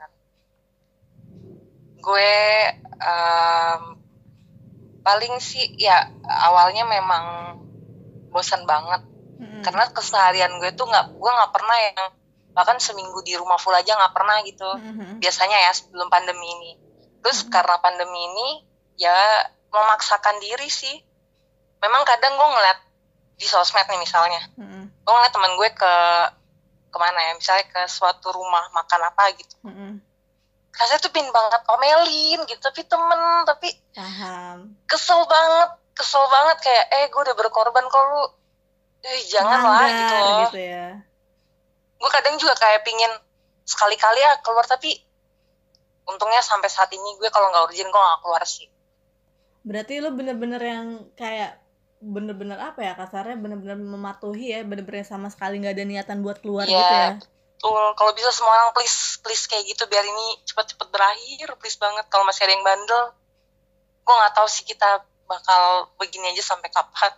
gue 1.99 2.31
em, 2.99 3.81
paling 4.99 5.33
sih 5.39 5.75
ya 5.75 6.07
awalnya 6.47 6.83
memang 6.85 7.55
bosan 8.29 8.63
banget 8.63 9.01
Mm-mm. 9.39 9.63
karena 9.63 9.87
keseharian 9.89 10.59
gue 10.59 10.71
tuh 10.75 10.85
nggak 10.85 11.15
gue 11.15 11.31
nggak 11.31 11.51
pernah 11.51 11.77
yang 11.79 11.97
bahkan 12.51 12.77
seminggu 12.77 13.23
di 13.23 13.33
rumah 13.33 13.55
full 13.57 13.73
aja 13.73 13.95
nggak 13.95 14.13
pernah 14.13 14.37
gitu 14.43 14.67
Mm-mm. 14.67 15.17
biasanya 15.17 15.57
ya 15.65 15.71
sebelum 15.71 16.07
pandemi 16.07 16.45
ini 16.45 16.71
terus 17.19 17.43
Mhm. 17.43 17.51
karena 17.51 17.75
pandemi 17.79 18.19
ini 18.19 18.47
ya 18.95 19.15
memaksakan 19.69 20.39
diri 20.39 20.67
sih 20.67 20.95
memang 21.79 22.03
kadang 22.03 22.35
gue 22.35 22.47
ngeliat 22.47 22.79
di 23.39 23.47
sosmed 23.47 23.87
nih 23.87 23.99
misalnya 23.99 24.41
Mm-mm. 24.59 24.83
gue 24.91 25.13
ngeliat 25.13 25.33
teman 25.33 25.53
gue 25.55 25.69
ke 25.71 25.93
ke 26.89 26.97
mana 26.97 27.19
ya 27.21 27.33
misalnya 27.33 27.65
ke 27.69 27.81
suatu 27.85 28.33
rumah 28.33 28.65
makan 28.73 29.01
apa 29.07 29.23
gitu 29.37 29.55
Mm-mm. 29.63 29.91
Rasanya 30.73 31.01
tuh 31.01 31.11
pin 31.11 31.27
banget 31.29 31.61
omelin 31.67 32.39
gitu 32.47 32.61
tapi 32.61 32.81
temen 32.87 33.21
tapi 33.43 33.69
paham. 33.91 34.73
kesel 34.87 35.25
banget 35.27 35.69
kesel 35.97 36.23
banget 36.31 36.57
kayak 36.63 36.85
eh 36.95 37.05
gue 37.11 37.21
udah 37.21 37.35
berkorban 37.35 37.83
kok 37.91 38.03
lu. 38.07 38.23
Eh 39.03 39.19
jangan 39.27 39.59
lah 39.63 39.87
gitu 39.91 40.15
loh. 40.15 40.39
gitu 40.47 40.59
ya. 40.63 40.87
Gue 41.99 42.09
kadang 42.11 42.35
juga 42.39 42.55
kayak 42.55 42.87
pingin 42.87 43.11
sekali-kali 43.67 44.19
ya 44.23 44.39
keluar 44.39 44.63
tapi 44.63 44.95
untungnya 46.07 46.41
sampai 46.41 46.71
saat 46.71 46.89
ini 46.95 47.19
gue 47.19 47.27
kalau 47.27 47.51
nggak 47.51 47.65
urgent 47.67 47.91
gue 47.91 48.01
nggak 48.01 48.21
keluar 48.23 48.43
sih. 48.47 48.67
Berarti 49.67 49.93
lo 49.99 50.15
bener-bener 50.15 50.61
yang 50.63 50.87
kayak 51.19 51.59
bener-bener 51.99 52.55
apa 52.55 52.79
ya 52.79 52.95
kasarnya 52.95 53.35
bener-bener 53.35 53.75
mematuhi 53.75 54.55
ya 54.55 54.63
bener-bener 54.63 55.03
sama 55.03 55.27
sekali 55.27 55.59
nggak 55.59 55.75
ada 55.75 55.83
niatan 55.83 56.23
buat 56.23 56.39
keluar 56.39 56.63
Iya, 56.63 56.79
gitu 56.79 56.95
ya 56.95 57.09
Betul, 57.59 57.91
kalau 57.93 58.15
bisa 58.15 58.31
semua 58.31 58.55
orang 58.55 58.71
please 58.71 59.19
please 59.19 59.43
kayak 59.43 59.67
gitu 59.67 59.83
biar 59.85 59.99
ini 60.01 60.39
cepet-cepet 60.43 60.87
berakhir 60.87 61.47
please 61.55 61.75
banget. 61.75 62.07
Kalau 62.07 62.23
masih 62.23 62.47
ada 62.47 62.55
yang 62.55 62.63
bandel 62.63 63.11
gue 64.01 64.15
nggak 64.15 64.31
tahu 64.33 64.47
sih 64.47 64.63
kita 64.63 64.89
bakal 65.25 65.63
begini 65.95 66.31
aja 66.31 66.41
sampai 66.45 66.71
kapan. 66.71 67.11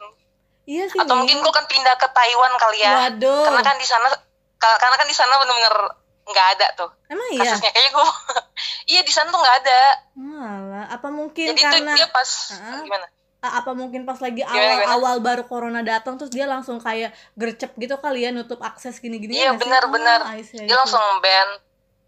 Iya 0.64 0.90
sih 0.90 0.98
atau 0.98 1.14
mungkin 1.16 1.40
gue 1.40 1.54
kan 1.54 1.64
pindah 1.64 1.94
ke 1.94 2.10
Taiwan 2.10 2.58
kali 2.58 2.82
ya. 2.82 2.94
Waduh. 3.08 3.46
Karena 3.46 3.62
kan 3.62 3.78
di 3.78 3.86
sana 3.86 4.10
ka- 4.58 4.78
karena 4.78 4.96
kan 4.96 5.06
di 5.06 5.14
sana 5.14 5.38
bener-bener 5.38 5.78
nggak 6.24 6.48
ada 6.54 6.68
tuh 6.76 6.90
emang 7.08 7.28
iya? 7.32 7.42
kasusnya. 7.46 7.70
Kayaknya 7.70 7.92
gue 7.92 8.08
iya 8.92 9.02
di 9.02 9.12
sana 9.12 9.30
tuh 9.30 9.40
nggak 9.40 9.58
ada. 9.62 9.82
Malah, 10.18 10.86
apa 10.90 11.08
mungkin 11.08 11.48
jadi 11.48 11.62
karena 11.62 11.94
dia 11.94 12.10
pas 12.10 12.30
Ah. 12.52 12.82
gimana? 12.82 13.06
a- 13.06 13.21
apa 13.44 13.74
mungkin 13.74 14.06
pas 14.06 14.18
lagi 14.18 14.40
Gimana, 14.40 14.54
gimana? 14.54 14.86
awal-awal 14.88 15.18
baru 15.20 15.44
corona 15.46 15.82
datang 15.82 16.14
terus 16.14 16.30
dia 16.30 16.46
langsung 16.46 16.78
kayak 16.78 17.10
gercep 17.34 17.74
gitu 17.76 17.98
kali 17.98 18.22
ya 18.22 18.30
nutup 18.30 18.62
akses 18.62 18.98
gini-gini 18.98 19.34
Iya, 19.34 19.58
benar-benar. 19.58 20.22
Ah, 20.24 20.38
I 20.38 20.42
see, 20.42 20.58
I 20.58 20.66
dia 20.66 20.76
langsung 20.76 21.02
ban 21.20 21.50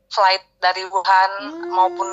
flight 0.08 0.46
dari 0.58 0.86
Wuhan 0.86 1.32
Hmm. 1.44 1.70
maupun 1.70 2.06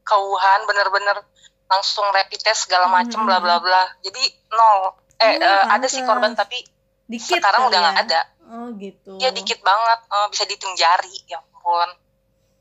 ke 0.00 0.14
Wuhan 0.14 0.62
bener-bener 0.62 1.26
langsung 1.66 2.06
rapid 2.06 2.38
test 2.38 2.66
segala 2.66 2.86
macem 2.86 3.18
Hmm. 3.18 3.26
bla 3.26 3.38
bla 3.38 3.58
bla 3.58 3.82
jadi 3.98 4.22
nol 4.48 4.94
eh 5.18 5.34
Oh, 5.34 5.42
eh, 5.42 5.62
ada 5.68 5.86
sih 5.86 6.02
korban 6.02 6.32
tapi 6.32 6.62
dikit 7.04 7.38
sekarang 7.38 7.66
udah 7.66 7.74
ya? 7.74 7.82
nggak 7.82 7.98
ada 8.04 8.20
oh 8.46 8.68
gitu 8.76 9.18
ya 9.18 9.30
dikit 9.30 9.58
banget 9.60 9.98
Eh, 10.06 10.26
bisa 10.28 10.44
dihitung 10.44 10.74
jari 10.74 11.10
ya 11.26 11.42
ampun 11.42 11.90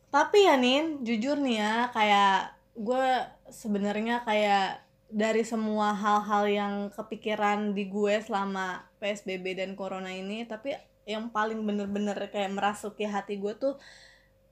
Tapi 0.10 0.44
ya 0.44 0.56
Nin, 0.56 1.00
jujur 1.02 1.38
nih 1.38 1.56
ya, 1.56 1.76
kayak 1.88 2.36
gue 2.74 3.06
sebenarnya 3.48 4.20
kayak 4.22 4.82
dari 5.12 5.44
semua 5.44 5.92
hal-hal 5.92 6.44
yang 6.48 6.74
kepikiran 6.96 7.76
di 7.76 7.92
gue 7.92 8.16
selama 8.24 8.88
PSBB 9.04 9.60
dan 9.60 9.76
Corona 9.76 10.10
ini, 10.10 10.48
tapi 10.48 10.72
yang 11.04 11.30
paling 11.30 11.60
bener-bener 11.68 12.16
kayak 12.32 12.56
merasuki 12.56 13.04
hati 13.04 13.36
gue 13.36 13.54
tuh, 13.60 13.76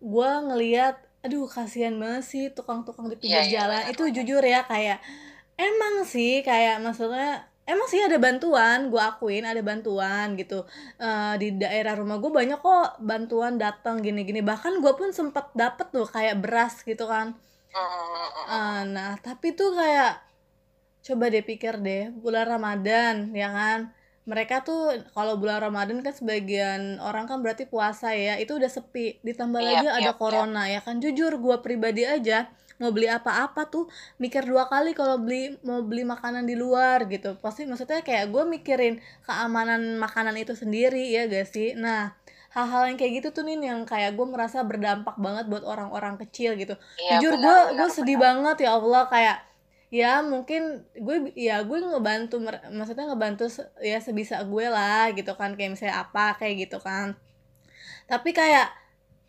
gue 0.04 0.30
ngeliat, 0.52 1.00
aduh 1.24 1.48
kasihan 1.48 1.96
banget 1.96 2.24
sih 2.28 2.44
tukang-tukang 2.52 3.08
di 3.08 3.16
pinggir 3.16 3.48
iya, 3.48 3.64
jalan. 3.64 3.88
benar, 3.88 3.94
Itu 3.96 4.04
jujur 4.12 4.44
ya 4.44 4.68
kayak, 4.68 5.00
emang 5.56 6.04
sih 6.04 6.44
kayak 6.44 6.84
maksudnya, 6.84 7.48
emang 7.64 7.88
sih 7.88 8.04
ada 8.04 8.20
bantuan, 8.20 8.92
gue 8.92 9.00
akuin 9.00 9.48
ada 9.48 9.64
bantuan 9.64 10.36
gitu. 10.36 10.68
Eh, 11.00 11.34
di 11.40 11.56
daerah 11.56 11.96
rumah 11.96 12.20
gue 12.20 12.32
banyak 12.32 12.60
kok 12.60 13.00
bantuan 13.00 13.56
datang 13.56 14.04
gini-gini. 14.04 14.44
Bahkan 14.44 14.84
gue 14.84 14.94
pun 15.00 15.16
sempat 15.16 15.56
dapet 15.56 15.88
tuh 15.96 16.04
kayak 16.04 16.44
beras 16.44 16.84
gitu 16.84 17.08
kan. 17.08 17.38
Eh, 18.50 18.82
nah 18.90 19.14
tapi 19.22 19.54
tuh 19.54 19.78
kayak 19.78 20.29
coba 21.10 21.26
deh 21.34 21.44
pikir 21.52 21.74
deh 21.86 22.02
bulan 22.24 22.46
Ramadan 22.54 23.16
ya 23.34 23.50
kan? 23.58 23.80
Mereka 24.30 24.56
tuh 24.68 24.82
kalau 25.18 25.34
bulan 25.42 25.60
Ramadan 25.66 26.06
kan 26.06 26.14
sebagian 26.14 26.82
orang 27.02 27.26
kan 27.30 27.38
berarti 27.44 27.66
puasa 27.66 28.14
ya 28.14 28.38
itu 28.38 28.52
udah 28.60 28.70
sepi. 28.70 29.18
Ditambah 29.28 29.60
Iya, 29.60 29.68
lagi 29.70 29.86
iya, 29.90 29.92
ada 30.00 30.12
iya. 30.14 30.20
corona 30.22 30.64
ya 30.70 30.80
kan? 30.86 30.96
Jujur 31.04 31.34
gue 31.44 31.56
pribadi 31.66 32.04
aja 32.06 32.48
mau 32.80 32.96
beli 32.96 33.12
apa-apa 33.12 33.68
tuh 33.68 33.92
mikir 34.24 34.48
dua 34.48 34.64
kali 34.72 34.96
kalau 34.96 35.20
beli 35.20 35.60
mau 35.68 35.84
beli 35.84 36.04
makanan 36.08 36.44
di 36.48 36.56
luar 36.56 37.10
gitu. 37.12 37.36
Pasti 37.44 37.68
maksudnya 37.68 38.00
kayak 38.08 38.32
gue 38.32 38.44
mikirin 38.48 38.94
keamanan 39.28 40.00
makanan 40.00 40.36
itu 40.40 40.54
sendiri 40.56 41.12
ya 41.12 41.28
gak 41.28 41.48
sih? 41.50 41.76
Nah 41.76 42.16
hal-hal 42.56 42.90
yang 42.90 42.98
kayak 42.98 43.14
gitu 43.22 43.28
tuh 43.36 43.44
nih 43.46 43.62
yang 43.62 43.82
kayak 43.86 44.16
gue 44.18 44.26
merasa 44.26 44.64
berdampak 44.66 45.16
banget 45.22 45.46
buat 45.52 45.64
orang-orang 45.66 46.16
kecil 46.22 46.56
gitu. 46.56 46.74
Iya, 46.98 47.20
jujur 47.20 47.34
gue 47.38 47.58
gue 47.78 47.90
sedih 47.92 48.18
benar. 48.18 48.26
banget 48.26 48.56
ya 48.66 48.70
Allah 48.78 49.04
kayak 49.10 49.38
ya 49.90 50.22
mungkin 50.22 50.86
gue 50.94 51.34
ya 51.34 51.66
gue 51.66 51.78
ngebantu 51.82 52.38
maksudnya 52.70 53.10
ngebantu 53.10 53.50
ya 53.82 53.98
sebisa 53.98 54.46
gue 54.46 54.66
lah 54.70 55.10
gitu 55.18 55.34
kan 55.34 55.58
kayak 55.58 55.74
misalnya 55.74 56.06
apa 56.06 56.38
kayak 56.38 56.70
gitu 56.70 56.78
kan. 56.78 57.18
Tapi 58.06 58.30
kayak 58.34 58.70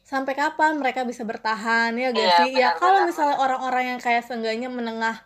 sampai 0.04 0.34
kapan 0.36 0.76
mereka 0.76 1.06
bisa 1.06 1.22
bertahan 1.22 1.94
ya 1.96 2.10
gak 2.10 2.18
Iya, 2.18 2.36
sih? 2.44 2.50
Ya 2.56 2.70
kalau 2.76 3.06
misalnya 3.06 3.38
orang-orang 3.38 3.94
yang 3.94 4.00
kayak 4.02 4.26
seenggaknya 4.26 4.66
menengah 4.66 5.22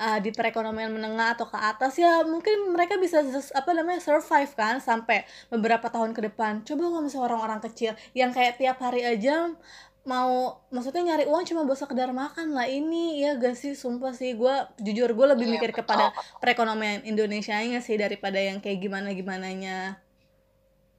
uh, 0.00 0.18
di 0.18 0.32
perekonomian 0.32 0.88
menengah 0.88 1.36
atau 1.36 1.46
ke 1.46 1.58
atas 1.58 2.00
ya 2.00 2.24
mungkin 2.24 2.72
mereka 2.72 2.96
bisa 2.96 3.20
apa 3.52 3.70
namanya 3.76 4.00
survive 4.00 4.52
kan 4.56 4.80
sampai 4.80 5.28
beberapa 5.52 5.92
tahun 5.92 6.16
ke 6.16 6.32
depan. 6.32 6.64
Coba 6.64 6.88
kalau 6.88 7.02
misalnya 7.04 7.26
orang-orang 7.34 7.60
kecil 7.70 7.92
yang 8.16 8.32
kayak 8.32 8.56
tiap 8.56 8.80
hari 8.80 9.04
aja 9.04 9.52
mau 10.02 10.58
maksudnya 10.68 11.14
nyari 11.14 11.30
uang 11.30 11.46
cuma 11.46 11.62
buat 11.62 11.78
sekedar 11.78 12.10
makan 12.10 12.52
lah. 12.52 12.66
Ini 12.66 13.22
ya 13.22 13.30
gak 13.38 13.54
sih? 13.54 13.78
Sumpah 13.78 14.10
sih 14.10 14.34
gue 14.34 14.54
jujur 14.82 15.14
gue 15.14 15.26
lebih 15.30 15.46
Iya, 15.46 15.52
mikir 15.54 15.70
betul. 15.70 15.86
kepada 15.86 16.10
perekonomian 16.42 17.06
Indonesia 17.06 17.54
nya 17.62 17.78
sih 17.78 17.94
daripada 17.94 18.36
yang 18.36 18.58
kayak 18.58 18.82
gimana 18.82 19.14
gimananya 19.14 20.02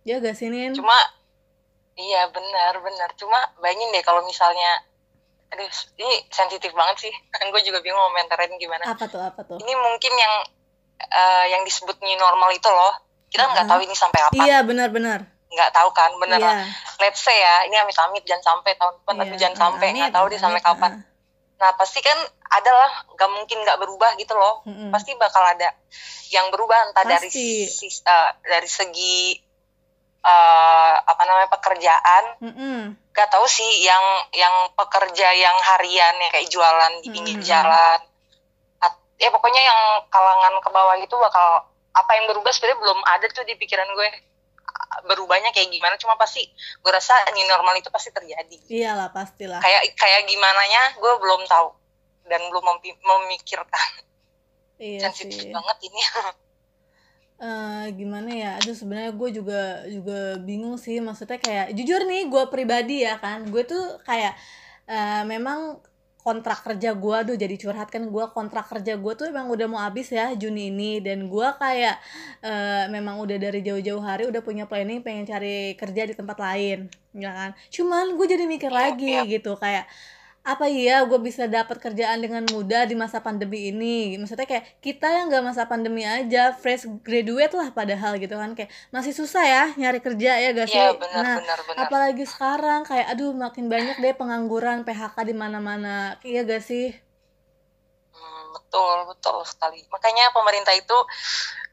ya 0.03 0.23
gak 0.23 0.35
sih 0.35 0.47
Nin? 0.47 0.71
Cuma 0.71 0.95
iya 1.95 2.31
benar 2.31 2.79
benar. 2.79 3.11
Cuma 3.19 3.35
bayangin 3.59 3.91
deh 3.91 4.03
kalau 4.03 4.23
misalnya 4.23 4.87
aduh 5.51 5.69
ini 5.99 6.15
sensitif 6.31 6.71
banget 6.71 7.03
sih. 7.03 7.13
Gue 7.51 7.61
juga 7.61 7.83
bingung 7.83 7.99
komentarin 7.99 8.55
gimana. 8.55 8.87
Apa 8.87 9.05
tuh 9.11 9.19
apa 9.19 9.43
tuh? 9.43 9.59
Ini 9.59 9.73
mungkin 9.75 10.13
yang 10.15 10.33
eh, 11.03 11.45
yang 11.51 11.61
disebut 11.67 11.99
new 11.99 12.15
normal 12.15 12.55
itu 12.55 12.71
loh. 12.71 12.95
Kita 13.27 13.51
nggak 13.51 13.67
Uh-uh. 13.67 13.71
tahu 13.75 13.81
ini 13.83 13.95
sampai 13.99 14.19
kapan. 14.31 14.45
Iya 14.47 14.57
benar-benar 14.63 15.19
nggak 15.53 15.71
tahu 15.71 15.89
kan 15.93 16.11
bener 16.17 16.37
iya 16.37 16.65
let's 16.97 17.21
say 17.21 17.33
ya 17.33 17.65
ini 17.65 17.77
amit 17.77 17.93
amit 17.95 18.23
jangan 18.23 18.57
sampai 18.57 18.73
tahun 18.73 18.93
depan 18.99 19.13
tapi 19.15 19.33
iya. 19.33 19.39
jangan 19.39 19.57
sampai 19.57 19.87
nggak 19.91 20.11
tahu 20.11 20.25
deh 20.27 20.39
sampai 20.39 20.61
kapan 20.61 20.91
nah 21.53 21.71
pasti 21.73 22.01
kan 22.01 22.17
ada 22.49 22.71
lah 22.71 22.91
nggak 23.13 23.29
mungkin 23.31 23.57
nggak 23.61 23.79
berubah 23.79 24.17
gitu 24.17 24.33
loh 24.33 24.65
Mm-mm. 24.65 24.89
pasti 24.89 25.13
bakal 25.15 25.41
ada 25.41 25.71
yang 26.27 26.49
berubah 26.49 26.89
entah 26.89 27.05
dari 27.05 27.29
Pasti. 27.29 27.69
sis- 27.69 28.03
eh, 28.03 28.29
dari 28.43 28.67
segi 28.67 29.37
eh, 30.19 30.95
apa 30.99 31.21
namanya 31.23 31.49
pekerjaan 31.51 32.23
Mm-mm. 32.41 32.77
gak 33.11 33.29
tahu 33.29 33.45
sih 33.45 33.83
yang 33.83 34.01
yang 34.31 34.71
pekerja 34.73 35.29
yang 35.31 35.53
harian 35.53 36.15
ya 36.17 36.29
kayak 36.31 36.49
jualan 36.49 36.93
di 36.99 37.11
pinggir 37.11 37.37
Mhm. 37.37 37.45
jalan 37.45 37.99
At- 38.79 39.03
ya 39.15 39.29
pokoknya 39.29 39.61
yang 39.61 39.81
kalangan 40.09 40.57
ke 40.57 40.69
bawah 40.69 40.95
itu 40.97 41.13
bakal 41.13 41.67
apa 41.91 42.11
yang 42.17 42.25
berubah 42.25 42.49
sebenarnya 42.49 42.79
belum 42.81 42.99
ada 43.05 43.25
tuh 43.29 43.45
di 43.45 43.53
pikiran 43.53 43.85
gue 43.85 44.09
berubahnya 45.05 45.51
kayak 45.53 45.69
gimana 45.69 45.95
cuma 45.99 46.15
pasti 46.15 46.45
gue 46.53 46.91
rasa 46.91 47.13
new 47.33 47.45
normal 47.49 47.77
itu 47.77 47.89
pasti 47.89 48.09
terjadi. 48.13 48.57
Iyalah 48.69 49.09
pastilah. 49.13 49.59
Kayak 49.61 49.93
kayak 49.97 50.21
gimana 50.29 50.61
nya 50.69 50.83
gue 50.97 51.13
belum 51.19 51.41
tahu 51.49 51.67
dan 52.29 52.41
belum 52.49 52.65
memikirkan. 53.01 53.89
Iya 54.81 55.09
sensitif 55.09 55.49
sih. 55.49 55.53
banget 55.53 55.77
ini. 55.89 56.01
Eh, 57.43 57.85
gimana 57.99 58.31
ya? 58.31 58.55
Aduh 58.55 58.71
sebenarnya 58.71 59.11
gue 59.11 59.29
juga 59.35 59.83
juga 59.91 60.39
bingung 60.39 60.79
sih. 60.79 61.03
Maksudnya 61.03 61.43
kayak 61.43 61.75
jujur 61.75 62.07
nih 62.07 62.31
gue 62.31 62.43
pribadi 62.47 63.03
ya 63.03 63.19
kan. 63.19 63.43
Gue 63.51 63.67
tuh 63.67 63.99
kayak 64.07 64.31
eh, 64.87 65.23
memang 65.27 65.75
kontrak 66.23 66.63
kerja 66.63 66.95
gue 66.95 67.17
tuh 67.27 67.35
jadi 67.35 67.55
curhat 67.59 67.91
kan 67.91 68.03
gue 68.07 68.25
kontrak 68.31 68.65
kerja 68.71 68.95
gue 68.95 69.13
tuh 69.19 69.27
emang 69.27 69.51
udah 69.51 69.67
mau 69.67 69.81
habis 69.83 70.07
ya 70.09 70.31
Juni 70.33 70.71
ini 70.71 71.03
dan 71.03 71.27
gue 71.27 71.47
kayak 71.59 71.95
eh, 72.41 72.85
memang 72.89 73.19
udah 73.23 73.37
dari 73.37 73.59
jauh-jauh 73.61 74.01
hari 74.01 74.23
udah 74.31 74.41
punya 74.41 74.63
planning 74.65 75.03
pengen 75.03 75.27
cari 75.27 75.75
kerja 75.75 76.01
di 76.09 76.13
tempat 76.15 76.37
lain 76.39 76.87
ya 77.13 77.29
kan 77.29 77.49
cuman 77.69 78.15
gue 78.17 78.25
jadi 78.25 78.45
mikir 78.49 78.71
Iya, 78.73 78.79
lagi 78.81 79.15
iya. 79.21 79.21
gitu 79.29 79.53
kayak 79.59 79.85
apa 80.43 80.67
iya 80.67 81.07
gue 81.07 81.15
bisa 81.23 81.47
dapat 81.47 81.79
kerjaan 81.79 82.19
dengan 82.19 82.43
mudah 82.51 82.83
di 82.83 82.99
masa 82.99 83.23
pandemi 83.23 83.71
ini? 83.71 84.19
Maksudnya 84.19 84.43
kayak 84.43 84.83
kita 84.83 85.07
yang 85.07 85.31
gak 85.31 85.39
masa 85.39 85.63
pandemi 85.63 86.03
aja 86.03 86.51
fresh 86.51 86.83
graduate 86.99 87.55
lah 87.55 87.71
padahal 87.71 88.19
gitu 88.19 88.35
kan. 88.35 88.51
Kayak 88.51 88.67
masih 88.91 89.15
susah 89.15 89.39
ya 89.47 89.63
nyari 89.79 90.03
kerja 90.03 90.35
ya 90.43 90.51
gak 90.51 90.67
sih? 90.67 90.75
iya 90.75 90.91
benar 90.99 91.23
nah 91.23 91.35
benar 91.39 91.59
benar. 91.63 91.83
apalagi 91.87 92.27
sekarang 92.27 92.83
kayak 92.83 93.07
aduh 93.15 93.31
makin 93.31 93.71
banyak 93.71 93.95
deh 94.03 94.11
pengangguran 94.19 94.83
PHK 94.83 95.15
di 95.23 95.31
mana-mana. 95.31 96.19
Iya 96.27 96.43
gak 96.43 96.59
sih? 96.59 96.91
Hmm, 98.11 98.43
betul 98.51 99.15
betul 99.15 99.47
sekali. 99.47 99.79
Makanya 99.87 100.35
pemerintah 100.35 100.75
itu 100.75 100.97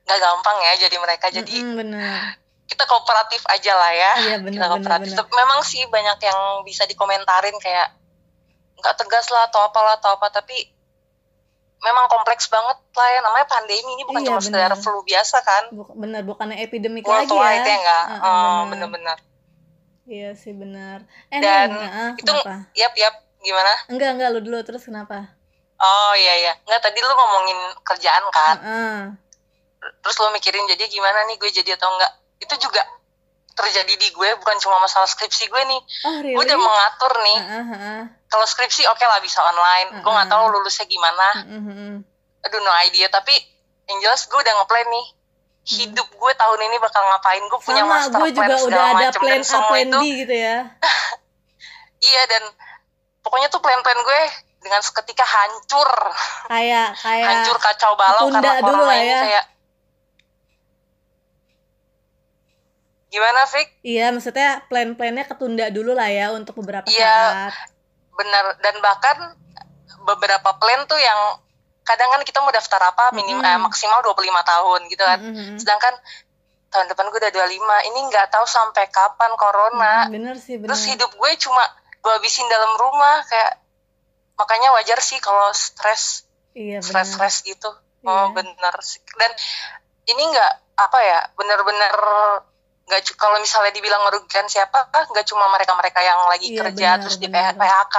nggak 0.07 0.19
gampang 0.23 0.57
ya 0.63 0.73
jadi 0.87 0.97
mereka. 1.03 1.27
Jadi 1.35 1.59
Mm-mm, 1.59 1.75
bener 1.75 2.39
kita 2.71 2.87
kooperatif 2.87 3.43
aja 3.51 3.75
lah 3.75 3.91
ya. 3.91 4.13
Iya 4.31 4.37
bener 4.47 4.63
kita 4.63 4.67
bener 4.71 4.75
kooperatif. 4.79 5.11
bener 5.11 5.19
Tapi 5.19 5.33
memang 5.35 5.61
sih 5.67 5.83
banyak 5.91 6.19
yang 6.23 6.39
bisa 6.63 6.87
dikomentarin 6.87 7.59
kayak 7.59 7.99
nggak 8.81 8.97
tegas 8.97 9.29
lah 9.29 9.47
atau 9.47 9.61
apalah 9.63 9.95
atau 9.95 10.11
apa 10.11 10.29
tapi 10.31 10.57
memang 11.79 12.07
kompleks 12.07 12.45
banget 12.47 12.77
lah 12.91 13.09
ya. 13.11 13.21
Namanya 13.21 13.47
pandemi 13.47 13.91
ini 13.91 14.03
bukan 14.03 14.21
Iya, 14.21 14.29
cuma 14.29 14.41
sekedar 14.41 14.69
benar. 14.69 14.77
flu 14.77 15.01
biasa 15.01 15.37
kan? 15.41 15.65
Buk- 15.71 15.95
bener 15.95 16.23
bukannya 16.23 16.57
epidemik 16.59 17.05
lagi 17.05 17.29
ya. 17.29 17.57
ya 17.57 17.75
enggak 17.75 18.05
Heeh, 18.07 18.21
oh, 18.23 18.61
bener. 18.67 18.89
bener-bener 18.89 19.19
iya 20.05 20.35
sih 20.35 20.51
bener 20.51 21.07
eh 21.31 21.39
Dan 21.39 21.71
heeh, 21.71 22.09
itu- 22.17 22.27
kenapa? 22.27 22.67
yap 22.75 22.95
yap. 22.95 23.15
Gimana? 23.39 23.73
Enggak 23.87 24.11
enggak 24.13 24.29
lu 24.31 24.41
dulu 24.43 24.59
terus 24.61 24.83
kenapa? 24.83 25.33
Oh 25.79 26.13
iya 26.13 26.35
iya. 26.37 26.53
Nggak 26.61 26.81
tadi 26.83 26.99
lu 26.99 27.09
ngomongin 27.11 27.59
kerjaan 27.81 28.25
kan? 28.29 28.57
Heeh. 28.59 28.99
terus 29.97 30.17
lu 30.19 30.29
mikirin 30.31 30.67
jadi 30.67 30.85
gimana 30.85 31.25
nih 31.25 31.37
gue 31.37 31.49
jadi 31.55 31.73
atau 31.73 31.89
enggak? 31.89 32.13
Itu 32.37 32.53
juga 32.59 32.85
terjadi 33.61 33.95
di 34.01 34.09
gue 34.11 34.29
bukan 34.41 34.57
cuma 34.59 34.81
masalah 34.81 35.07
skripsi 35.07 35.53
gue 35.53 35.63
nih. 35.69 35.81
Oh 36.09 36.17
really? 36.25 36.37
Gue 36.37 36.45
udah 36.49 36.59
mengatur 36.59 37.13
nih. 37.21 37.39
Heeh, 37.45 37.65
heeh. 37.77 38.01
kalau 38.31 38.47
skripsi 38.47 38.89
oke 38.89 39.05
lah 39.05 39.21
bisa 39.21 39.45
online. 39.45 40.01
Gue 40.01 40.13
nggak 40.13 40.31
tahu 40.33 40.45
lulusnya 40.51 40.87
gimana. 40.89 41.29
Aduh 42.47 42.61
no 42.65 42.73
idea. 42.87 43.07
Tapi 43.13 43.35
yang 43.91 43.99
jelas 44.01 44.25
gue 44.27 44.39
udah 44.39 44.55
ngeplan 44.63 44.89
nih. 44.89 45.07
Hidup 45.61 46.09
gue 46.09 46.33
tahun 46.35 46.61
ini 46.67 46.77
bakal 46.81 47.05
ngapain? 47.05 47.43
Gue 47.47 47.61
punya 47.61 47.85
sama 47.85 47.93
master 48.01 48.19
gue 48.19 48.33
plan 48.33 48.35
juga 48.35 48.45
udah 48.49 48.59
segala 48.65 48.89
ada 48.89 48.97
macem 48.97 49.21
plan 49.21 49.33
dan 49.37 49.43
A 49.43 49.47
semua 49.47 49.71
plan 49.71 49.87
itu. 49.87 49.99
B 50.01 50.07
gitu 50.25 50.35
ya. 50.35 50.57
Iya 52.01 52.23
dan 52.33 52.43
pokoknya 53.21 53.53
tuh 53.53 53.61
plan-plan 53.61 54.01
gue 54.01 54.21
dengan 54.65 54.81
seketika 54.81 55.25
hancur. 55.25 55.91
Kayak 56.49 56.97
kayak 56.97 57.27
hancur 57.29 57.57
kacau 57.61 57.93
balau 57.97 58.33
karena 58.33 58.61
dulu 58.61 58.73
corona 58.73 58.89
lah 58.89 58.97
ini 58.97 59.13
ya. 59.13 59.21
kayak 59.21 59.45
gimana 63.11 63.43
Fik? 63.45 63.83
iya 63.83 64.09
maksudnya 64.09 64.63
plan-plannya 64.67 65.27
ketunda 65.27 65.67
dulu 65.69 65.93
lah 65.93 66.07
ya 66.07 66.31
untuk 66.31 66.55
beberapa 66.57 66.87
Iya. 66.87 67.03
saat 67.51 67.55
bener 68.13 68.45
dan 68.59 68.75
bahkan 68.79 69.17
beberapa 70.01 70.51
plan 70.55 70.85
tuh 70.85 70.97
yang 70.97 71.43
kadang 71.83 72.07
kan 72.09 72.23
kita 72.23 72.39
mau 72.39 72.51
daftar 72.51 72.79
apa 72.85 73.11
minim 73.11 73.37
Mm-mm. 73.37 73.49
eh, 73.49 73.59
maksimal 73.59 73.99
25 74.01 74.15
tahun 74.23 74.81
gitu 74.87 75.03
kan 75.03 75.19
Mm, 75.19 75.27
mm, 75.29 75.45
mm. 75.45 75.59
sedangkan 75.59 75.95
tahun 76.71 76.87
depan 76.87 77.05
gue 77.09 77.19
udah 77.19 77.33
25 77.35 77.51
ini 77.85 78.01
nggak 78.07 78.27
tahu 78.31 78.47
sampai 78.47 78.87
kapan 78.89 79.33
corona 79.35 80.07
Mm, 80.07 80.13
bener 80.13 80.37
sih 80.37 80.55
bener 80.55 80.71
terus 80.71 80.87
hidup 80.87 81.11
gue 81.11 81.31
cuma 81.41 81.65
gue 81.99 82.13
habisin 82.13 82.47
dalam 82.47 82.73
rumah 82.77 83.21
kayak 83.25 83.59
makanya 84.35 84.71
wajar 84.73 84.97
sih 84.99 85.19
kalau 85.19 85.51
stres 85.51 86.25
iya 86.53 86.79
stres 86.79 87.11
bener 87.11 87.17
stres 87.29 87.37
gitu 87.45 87.71
Iya. 88.01 88.09
oh 88.09 88.27
bener 88.31 88.75
sih 88.81 89.03
dan 89.15 89.29
ini 90.07 90.23
nggak 90.27 90.53
apa 90.79 90.99
ya 91.01 91.21
bener-bener 91.35 91.93
nggak 92.91 93.07
kalau 93.15 93.39
misalnya 93.39 93.71
dibilang 93.71 94.03
merugikan 94.03 94.51
siapa 94.51 94.91
nggak 94.91 95.23
cuma 95.25 95.47
mereka-mereka 95.49 96.03
yang 96.03 96.19
lagi 96.27 96.51
Iya, 96.51 96.59
kerja 96.67 96.89
benar, 96.99 97.03
terus 97.07 97.17
di 97.17 97.31
benar. 97.31 97.55
PHK 97.55 97.97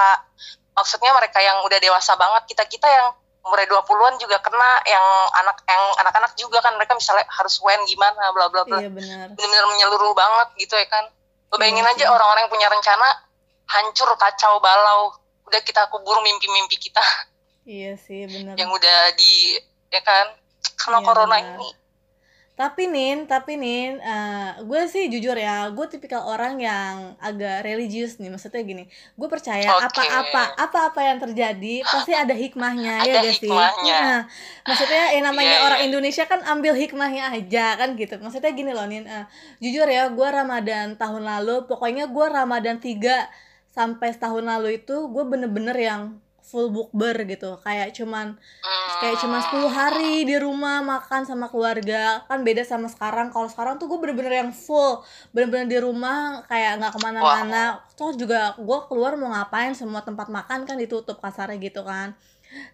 maksudnya 0.72 1.12
mereka 1.16 1.40
yang 1.40 1.64
udah 1.64 1.80
dewasa 1.80 2.20
banget 2.20 2.44
kita 2.52 2.64
kita 2.68 2.88
yang 2.88 3.08
umur 3.42 3.58
20-an 3.58 4.22
juga 4.22 4.38
kena 4.38 4.84
yang 4.86 5.02
anak 5.34 5.64
yang 5.66 5.84
anak-anak 5.98 6.32
juga 6.38 6.62
kan 6.62 6.78
mereka 6.78 6.94
misalnya 6.94 7.26
harus 7.32 7.58
wen 7.64 7.80
gimana 7.88 8.30
bla 8.36 8.52
bla 8.52 8.68
bla. 8.68 8.78
Iya 8.84 8.92
bener 8.92 9.34
bener-bener 9.34 9.66
menyeluruh 9.66 10.14
banget 10.14 10.48
gitu 10.60 10.76
ya 10.78 10.86
kan. 10.86 11.10
Lo 11.50 11.58
bayangin 11.58 11.82
Iya 11.82 11.96
aja 11.96 12.06
orang-orang 12.14 12.46
yang 12.46 12.54
punya 12.54 12.68
rencana 12.70 13.08
hancur 13.66 14.14
kacau 14.20 14.60
balau. 14.62 15.16
Udah 15.50 15.58
kita 15.64 15.90
kubur 15.90 16.22
mimpi-mimpi 16.22 16.78
kita. 16.78 17.02
Iya 17.66 17.98
sih 17.98 18.30
bener 18.30 18.54
yang 18.58 18.70
udah 18.70 19.00
di 19.18 19.58
ya 19.90 20.02
kan. 20.06 20.38
Karena 20.78 21.02
Iya, 21.02 21.06
corona 21.06 21.36
benar. 21.36 21.58
ini 21.58 21.70
tapi 22.62 22.86
nin 22.86 23.26
tapi 23.26 23.58
nin 23.58 23.98
eh, 23.98 24.50
gue 24.62 24.82
sih 24.86 25.10
jujur 25.10 25.34
ya 25.34 25.66
gue 25.74 25.86
tipikal 25.90 26.22
orang 26.30 26.62
yang 26.62 27.18
agak 27.18 27.66
religius 27.66 28.22
nih. 28.22 28.30
Maksudnya 28.30 28.62
gini 28.62 28.86
gue 29.18 29.28
percaya 29.34 29.66
apa-apa 29.66 30.62
apa-apa 30.62 31.02
yang 31.02 31.18
terjadi 31.18 31.82
pasti 31.82 32.14
ada 32.14 32.38
hikmahnya 32.38 33.02
ya 33.02 33.18
Ada 33.18 33.20
gak 33.26 33.38
sih. 33.42 33.50
Nah, 33.50 34.22
maksudnya 34.70 35.04
yang 35.18 35.26
namanya 35.26 35.56
Iya, 35.58 35.66
orang. 35.66 35.80
Indonesia 35.90 36.24
kan 36.30 36.46
ambil 36.46 36.78
hikmahnya 36.78 37.34
aja 37.34 37.74
kan 37.82 37.98
gitu. 37.98 38.22
Maksudnya 38.22 38.54
gini 38.54 38.72
loh 38.78 38.86
nin 38.86 39.10
eh, 39.10 39.26
jujur 39.58 39.90
ya 39.90 40.14
gue 40.14 40.28
ramadan 40.30 40.94
tahun 41.02 41.26
lalu 41.26 41.66
pokoknya 41.66 42.14
gue 42.14 42.26
ramadan 42.30 42.78
3 42.78 43.74
sampai 43.74 44.14
setahun 44.14 44.46
lalu 44.46 44.78
itu 44.84 45.10
gue 45.10 45.24
bener-bener 45.26 45.78
yang 45.80 46.02
full 46.42 46.70
bukber 46.70 47.16
gitu. 47.24 47.58
Kayak 47.62 47.94
cuman 47.94 48.36
kayak 49.00 49.18
cuma 49.18 49.38
10 49.40 49.70
hari 49.70 50.14
di 50.24 50.36
rumah 50.36 50.82
makan 50.82 51.24
sama 51.24 51.48
keluarga. 51.48 52.26
Kan 52.26 52.42
beda 52.42 52.62
sama 52.62 52.86
sekarang. 52.86 53.30
Kalau 53.30 53.48
sekarang 53.48 53.78
tuh 53.78 53.88
gue 53.88 53.98
bener-bener 53.98 54.42
yang 54.42 54.52
full. 54.52 55.02
Bener-bener 55.32 55.68
di 55.68 55.80
rumah 55.80 56.44
kayak 56.46 56.80
nggak 56.80 56.92
ke 56.92 57.00
mana-mana. 57.00 57.64
Toh 57.94 58.12
juga 58.14 58.54
gue 58.58 58.80
keluar 58.90 59.16
mau 59.16 59.30
ngapain 59.30 59.72
semua 59.72 60.02
tempat 60.02 60.28
makan 60.28 60.66
kan 60.66 60.76
ditutup 60.76 61.18
kasarnya 61.18 61.58
gitu 61.58 61.82
kan. 61.82 62.14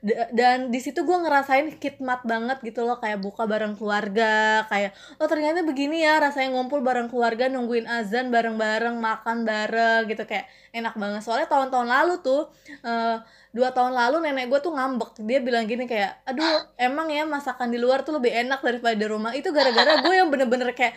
D- 0.02 0.18
dan 0.34 0.74
di 0.74 0.82
situ 0.82 1.06
gue 1.06 1.18
ngerasain 1.22 1.70
khidmat 1.78 2.26
banget 2.26 2.58
gitu 2.66 2.82
loh. 2.82 2.98
Kayak 2.98 3.22
buka 3.22 3.46
bareng 3.46 3.78
keluarga 3.78 4.66
kayak 4.66 4.90
oh 5.22 5.30
ternyata 5.30 5.62
begini 5.62 6.02
ya 6.02 6.18
rasanya 6.18 6.50
ngumpul 6.58 6.82
bareng 6.82 7.14
keluarga 7.14 7.46
nungguin 7.46 7.86
azan 7.86 8.34
bareng-bareng 8.34 8.98
makan 8.98 9.46
bareng 9.46 10.10
gitu. 10.10 10.26
Kayak 10.26 10.50
enak 10.74 10.98
banget. 10.98 11.22
Soalnya 11.22 11.46
tahun-tahun 11.46 11.88
lalu 11.94 12.14
tuh 12.26 12.50
eh, 12.82 13.22
dua 13.58 13.74
tahun 13.74 13.98
lalu 13.98 14.30
nenek 14.30 14.54
gue 14.54 14.60
tuh 14.62 14.70
ngambek. 14.70 15.18
Dia 15.26 15.42
bilang 15.42 15.66
gini 15.66 15.90
kayak 15.90 16.22
aduh 16.30 16.70
emang 16.78 17.10
ya 17.10 17.26
masakan 17.26 17.74
di 17.74 17.82
luar 17.82 18.06
tuh 18.06 18.22
lebih 18.22 18.30
enak 18.30 18.62
daripada 18.62 18.94
di 18.94 19.08
rumah. 19.10 19.34
Itu 19.34 19.50
gara-gara 19.50 20.06
gue 20.06 20.14
yang 20.14 20.30
bener-bener 20.30 20.70
kayak 20.78 20.94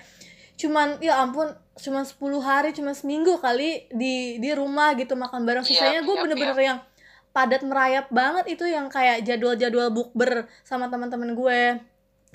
cuman 0.61 1.01
ya 1.01 1.17
ampun 1.25 1.57
cuman 1.81 2.05
10 2.05 2.21
hari 2.45 2.77
cuman 2.77 2.93
seminggu 2.93 3.41
kali 3.41 3.89
di 3.89 4.37
di 4.37 4.51
rumah 4.53 4.93
gitu 5.01 5.17
makan 5.17 5.49
bareng. 5.49 5.65
Iya, 5.65 5.73
sisanya 5.73 6.01
gue 6.05 6.13
iya, 6.13 6.23
bener-bener 6.29 6.59
yang 6.61 6.79
padat 7.33 7.63
merayap 7.65 8.13
banget 8.13 8.45
itu 8.53 8.69
yang 8.69 8.93
kayak 8.93 9.25
jadwal-jadwal 9.25 9.89
bukber 9.89 10.51
sama 10.67 10.93
teman-teman 10.93 11.33
gue 11.33 11.61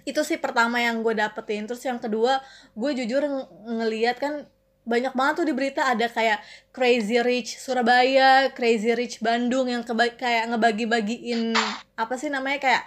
itu 0.05 0.21
sih 0.21 0.37
pertama 0.41 0.81
yang 0.81 1.05
gue 1.05 1.13
dapetin. 1.13 1.69
Terus 1.69 1.85
yang 1.85 2.01
kedua 2.01 2.41
gue 2.73 2.91
jujur 2.97 3.21
ng- 3.25 3.49
ngeliat 3.77 4.17
kan 4.17 4.49
banyak 4.85 5.13
banget 5.17 5.33
tuh 5.41 5.47
di 5.49 5.53
berita 5.57 5.81
ada 5.89 6.05
kayak 6.05 6.39
Crazy 6.69 7.17
Rich 7.25 7.57
Surabaya, 7.57 8.53
Crazy 8.53 8.93
Rich 8.93 9.17
Bandung 9.19 9.65
yang 9.65 9.81
keba- 9.81 10.13
kayak 10.13 10.53
ngebagi-bagiin 10.53 11.57
apa 11.97 12.13
sih 12.21 12.29
namanya 12.29 12.61
kayak 12.61 12.83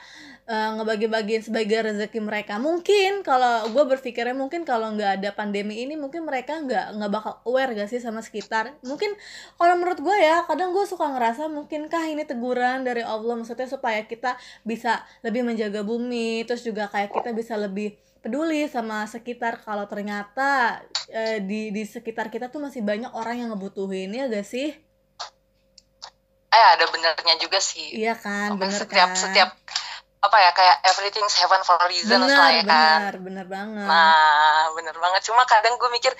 eh, 0.48 0.70
ngebagi-bagiin 0.80 1.42
sebagai 1.44 1.84
rezeki 1.90 2.24
mereka. 2.24 2.56
Mungkin 2.56 3.20
kalau 3.26 3.68
gue 3.68 3.84
berpikirnya 3.84 4.32
mungkin 4.32 4.62
kalau 4.64 4.94
nggak 4.96 5.20
ada 5.20 5.30
pandemi 5.36 5.84
ini 5.84 5.98
mungkin 5.98 6.24
mereka 6.24 6.56
nggak 6.62 6.96
nggak 6.96 7.10
bakal 7.12 7.32
aware 7.44 7.74
gak 7.76 7.90
sih 7.92 8.00
sama 8.00 8.24
sekitar. 8.24 8.78
Mungkin 8.80 9.12
kalau 9.60 9.74
menurut 9.76 10.00
gue 10.00 10.16
ya 10.16 10.46
kadang 10.48 10.72
gue 10.72 10.84
suka 10.88 11.04
ngerasa 11.12 11.50
mungkinkah 11.52 12.04
ini 12.08 12.24
teguran 12.24 12.86
dari 12.86 13.02
Allah 13.04 13.34
maksudnya 13.36 13.68
supaya 13.68 14.06
kita 14.08 14.40
bisa 14.64 15.04
lebih 15.20 15.44
menjaga 15.44 15.84
bumi 15.84 16.46
terus 16.48 16.64
juga 16.64 16.88
kayak 16.88 17.12
kita 17.12 17.34
bisa 17.36 17.58
lebih 17.60 17.98
peduli 18.20 18.66
sama 18.70 19.06
sekitar. 19.06 19.62
Kalau 19.62 19.86
ternyata 19.86 20.80
eh, 21.10 21.38
di 21.42 21.70
di 21.70 21.82
sekitar 21.86 22.28
kita 22.28 22.50
tuh 22.52 22.62
masih 22.62 22.82
banyak 22.84 23.10
orang 23.14 23.42
yang 23.42 23.48
ngebutuhin 23.54 24.10
ya 24.12 24.26
gak 24.26 24.46
sih? 24.46 24.74
Eh 26.48 26.64
ada 26.76 26.84
benernya 26.90 27.34
juga 27.38 27.58
sih. 27.60 27.94
Iya 27.98 28.16
kan 28.18 28.56
bener 28.56 28.74
setiap 28.74 29.10
kan? 29.12 29.20
setiap 29.20 29.50
apa 30.18 30.36
ya 30.42 30.50
kayak 30.50 30.76
everything's 30.82 31.38
heaven 31.38 31.62
for 31.62 31.78
a 31.78 31.86
reason 31.86 32.18
bener 32.18 32.34
lah 32.34 32.50
ya 32.50 32.62
kan. 32.66 32.98
bener 32.98 33.14
bener 33.22 33.46
banget. 33.46 33.86
Nah 33.86 34.66
bener 34.74 34.96
banget. 34.98 35.20
Cuma 35.30 35.46
kadang 35.46 35.78
gue 35.78 35.90
mikir 35.94 36.12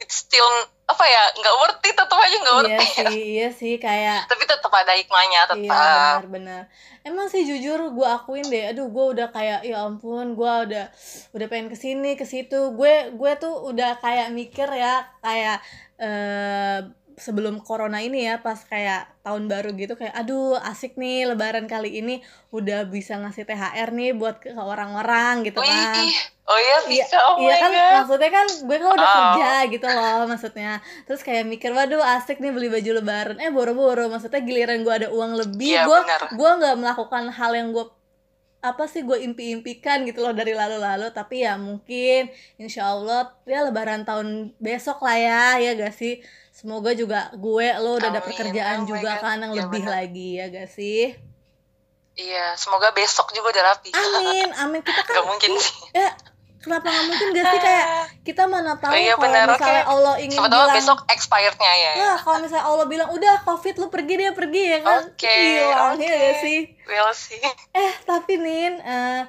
it's 0.00 0.26
still 0.28 0.50
apa 0.86 1.02
ya 1.02 1.22
nggak 1.34 1.54
worth 1.58 1.82
it 1.82 1.94
tetap 1.98 2.14
aja 2.14 2.36
nggak 2.38 2.56
worth 2.62 2.70
iya 2.70 2.78
it 2.78 2.90
sih 2.94 3.06
iya 3.10 3.48
sih 3.50 3.74
kayak 3.82 4.30
tapi 4.30 4.46
tetap 4.46 4.70
ada 4.70 4.92
hikmahnya 4.94 5.40
tetap 5.50 5.58
Iya 5.58 5.82
benar-benar. 6.22 6.62
Emang 7.02 7.26
sih 7.30 7.42
jujur 7.46 7.94
gue 7.94 8.06
akuin 8.06 8.46
deh, 8.50 8.70
aduh 8.74 8.90
gue 8.90 9.04
udah 9.14 9.30
kayak 9.30 9.62
ya 9.62 9.86
ampun 9.86 10.34
gue 10.34 10.52
udah 10.66 10.86
udah 11.34 11.46
pengen 11.46 11.70
ke 11.70 11.78
sini 11.78 12.18
ke 12.18 12.26
situ. 12.26 12.74
Gue 12.74 13.14
gue 13.14 13.32
tuh 13.38 13.54
udah 13.66 13.98
kayak 14.02 14.34
mikir 14.34 14.66
ya 14.74 15.06
kayak 15.22 15.62
eh 16.02 16.82
sebelum 17.16 17.58
corona 17.58 17.98
ini 17.98 18.24
ya 18.24 18.38
pas 18.38 18.60
kayak 18.62 19.08
tahun 19.22 19.44
baru 19.46 19.72
gitu 19.72 19.92
kayak 19.92 20.12
aduh 20.14 20.60
asik 20.62 20.94
nih 20.94 21.24
lebaran 21.26 21.64
kali 21.64 21.96
ini 21.96 22.20
udah 22.50 22.84
bisa 22.84 23.16
ngasih 23.16 23.42
THR 23.42 23.88
nih 23.90 24.12
buat 24.12 24.36
ke 24.38 24.52
orang-orang 24.52 25.40
gitu 25.42 25.58
Wih, 25.58 25.66
kan. 25.66 26.04
oh 26.44 26.58
iya 26.58 26.76
Iya, 26.76 26.78
bisa 26.86 27.16
oh 27.24 27.40
iya 27.40 27.56
kan 27.56 27.70
God. 27.70 27.92
maksudnya 27.96 28.30
kan 28.30 28.46
gue 28.62 28.76
kan 28.76 28.90
udah 28.92 29.02
Oh. 29.02 29.16
kerja 29.32 29.50
gitu 29.66 29.86
loh 29.88 30.18
maksudnya 30.26 30.70
terus 31.02 31.20
kayak 31.20 31.44
mikir 31.44 31.70
waduh 31.70 32.04
asik 32.14 32.36
nih 32.36 32.52
beli 32.52 32.68
baju 32.68 32.90
lebaran 32.94 33.36
eh 33.38 33.48
boro-boro 33.48 34.06
maksudnya 34.06 34.40
giliran 34.40 34.80
gue 34.80 34.94
ada 34.94 35.08
uang 35.08 35.32
lebih 35.36 35.72
Iya, 35.74 35.84
gue 35.84 35.98
gue 36.32 36.50
nggak 36.54 36.76
melakukan 36.76 37.24
hal 37.30 37.52
yang 37.52 37.72
gue 37.72 37.84
apa 38.58 38.84
sih 38.84 39.00
gue 39.00 39.18
impi-impikan 39.20 40.02
gitu 40.02 40.20
loh 40.20 40.30
dari 40.30 40.50
lalu-lalu 40.50 41.08
tapi 41.10 41.40
ya 41.40 41.54
mungkin 41.56 42.28
insya 42.56 42.88
Allah 42.88 43.32
ya 43.44 43.62
lebaran 43.62 44.02
tahun 44.02 44.28
besok 44.56 45.00
lah 45.00 45.14
ya 45.14 45.42
ya 45.56 45.70
gak 45.76 45.92
sih 45.92 46.18
semoga 46.50 46.90
juga 46.90 47.30
gue 47.32 47.66
lo 47.76 47.94
udah 47.94 48.10
ada 48.10 48.20
pekerjaan 48.20 48.82
Oh 48.82 48.88
juga 48.88 49.12
God. 49.12 49.22
kan 49.22 49.36
yang 49.38 49.52
Iya, 49.52 49.60
lebih 49.62 49.82
benar. 49.82 49.94
lagi 49.94 50.28
ya 50.34 50.44
gak 50.48 50.68
sih 50.68 51.02
iya 52.16 52.54
semoga 52.54 52.90
besok 52.90 53.30
juga 53.30 53.52
udah 53.52 53.64
rapi 53.70 53.90
amin 53.92 54.48
amin 54.56 54.80
kita 54.80 55.02
kan 55.06 55.14
Gak 55.14 55.26
mungkin 55.26 55.50
sih 55.56 55.76
ya 55.92 56.08
kenapa 56.66 56.90
nggak 56.90 57.04
mungkin 57.06 57.26
gak 57.30 57.44
sih? 57.46 57.60
Kayak 57.62 57.86
kita 58.26 58.42
mana 58.50 58.74
tahu 58.74 58.90
Oh 58.90 58.98
iya, 58.98 59.14
kalau 59.14 59.30
misalnya 59.30 59.84
oke. 59.86 59.92
Allah 59.94 60.14
ingin 60.18 60.34
siapa 60.34 60.50
bilang 60.50 60.74
besok 60.74 60.98
expirednya 61.06 61.72
ya. 61.78 61.92
Nah, 61.94 62.16
kalau 62.18 62.38
misalnya 62.42 62.66
Allah 62.66 62.86
bilang 62.90 63.08
udah 63.14 63.34
covid 63.46 63.74
lu 63.78 63.86
pergi 63.86 64.14
dia 64.18 64.30
pergi 64.34 64.62
ya 64.74 64.78
kan? 64.82 65.00
Oke, 65.06 65.30
hilang 65.30 65.94
ya 66.02 66.10
oke. 66.10 66.18
gak 66.18 66.34
sih? 66.42 66.58
Will 66.86 67.10
sih 67.14 67.38
eh 67.74 67.92
tapi 68.02 68.38
nin 68.38 68.78
eh, 68.82 69.22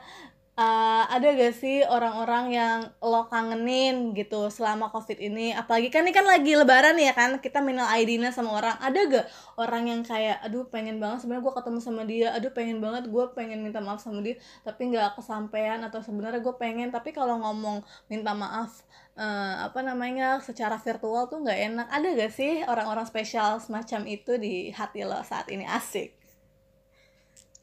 eh, 0.57 1.03
ada 1.15 1.27
gak 1.37 1.53
sih 1.61 1.85
orang-orang 1.85 2.45
yang 2.49 2.79
lo 2.97 3.29
kangenin 3.29 4.17
gitu 4.17 4.49
selama 4.49 4.89
covid 4.89 5.17
ini? 5.21 5.53
Apalagi 5.53 5.93
kan 5.93 6.01
ini 6.05 6.13
kan 6.17 6.25
lagi 6.25 6.57
lebaran 6.57 6.97
ya 6.97 7.13
kan 7.13 7.37
kita 7.37 7.61
minal 7.61 7.85
aidina 7.93 8.33
sama 8.33 8.57
orang. 8.57 8.75
Ada 8.81 8.99
gak 9.13 9.25
orang 9.61 9.83
yang 9.91 10.01
kayak 10.01 10.41
aduh 10.41 10.65
pengen 10.73 10.97
banget 10.97 11.21
sebenarnya 11.21 11.45
gue 11.45 11.53
ketemu 11.61 11.79
sama 11.85 12.01
dia. 12.09 12.27
Aduh 12.33 12.51
pengen 12.57 12.77
banget 12.81 13.03
gue 13.13 13.25
pengen 13.37 13.59
minta 13.61 13.79
maaf 13.85 14.01
sama 14.01 14.19
dia 14.25 14.35
tapi 14.65 14.81
nggak 14.89 15.17
kesampaian 15.21 15.79
atau 15.85 16.01
sebenarnya 16.01 16.41
gue 16.41 16.55
pengen. 16.57 16.89
Tapi 16.89 17.13
kalau 17.13 17.37
ngomong 17.37 17.85
minta 18.09 18.33
maaf 18.33 18.81
eh, 19.13 19.55
apa 19.61 19.79
namanya 19.85 20.41
secara 20.41 20.81
virtual 20.81 21.29
tuh 21.29 21.45
nggak 21.45 21.59
enak. 21.69 21.87
Ada 21.93 22.07
gak 22.17 22.31
sih 22.33 22.65
orang-orang 22.65 23.05
spesial 23.05 23.61
semacam 23.61 24.01
itu 24.09 24.41
di 24.41 24.73
hati 24.73 25.05
lo 25.05 25.21
saat 25.21 25.45
ini? 25.53 25.69
Asik 25.69 26.16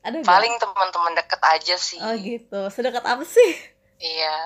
ada 0.04 0.16
gak? 0.20 0.28
paling 0.28 0.52
teman-teman 0.60 1.12
deket 1.16 1.40
aja 1.40 1.74
sih 1.80 1.98
Oh 1.98 2.12
gitu. 2.14 2.60
Sedekat 2.68 3.04
apa 3.04 3.24
sih? 3.24 3.50
iya 4.04 4.36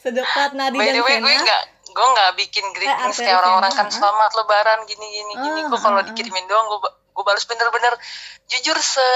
Sedekat 0.00 0.56
Nadi 0.56 0.80
by 0.80 0.88
dan 0.88 0.94
the 0.96 1.04
way 1.04 1.20
gue 1.20 1.36
nggak 1.44 1.62
gue 1.90 2.06
nggak 2.16 2.30
bikin 2.38 2.64
greetings 2.72 3.18
Arteri 3.18 3.26
kayak 3.28 3.38
orang-orang 3.42 3.72
kan 3.74 3.86
ah. 3.90 3.92
selamat 3.92 4.30
lebaran 4.38 4.78
gini 4.86 5.06
gini 5.10 5.32
gini 5.36 5.60
Ah, 5.60 5.68
gue 5.68 5.78
kalau 5.82 6.00
ah, 6.00 6.06
dikirimin 6.06 6.46
doang 6.46 6.66
gue 6.70 6.80
gue 6.88 7.24
balas 7.26 7.44
bener-bener 7.44 7.92
jujur 8.48 8.78
se 8.78 9.08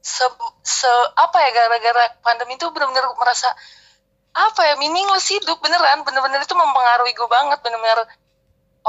se 0.00 0.24
se 0.64 0.90
apa 1.14 1.36
ya 1.44 1.50
gara-gara 1.52 2.04
pandemi 2.24 2.56
itu 2.56 2.66
bener-bener 2.72 3.04
merasa 3.20 3.52
apa 4.32 4.60
ya 4.64 4.74
meaningless 4.80 5.28
hidup 5.28 5.60
beneran 5.60 6.02
bener-bener 6.02 6.40
itu 6.40 6.54
mempengaruhi 6.56 7.12
gue 7.12 7.28
banget 7.28 7.58
bener-bener 7.60 8.08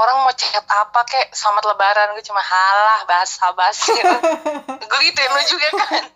orang 0.00 0.16
mau 0.22 0.32
chat 0.32 0.64
apa 0.64 1.00
kek? 1.04 1.28
Selamat 1.30 1.64
lebaran. 1.66 2.12
Gue 2.12 2.22
cuma 2.22 2.40
halah 2.40 3.04
bahasa 3.04 3.52
basi 3.52 3.92
gue 4.80 4.98
gituin 5.02 5.30
lu 5.30 5.42
juga 5.46 5.68
kan. 5.76 6.04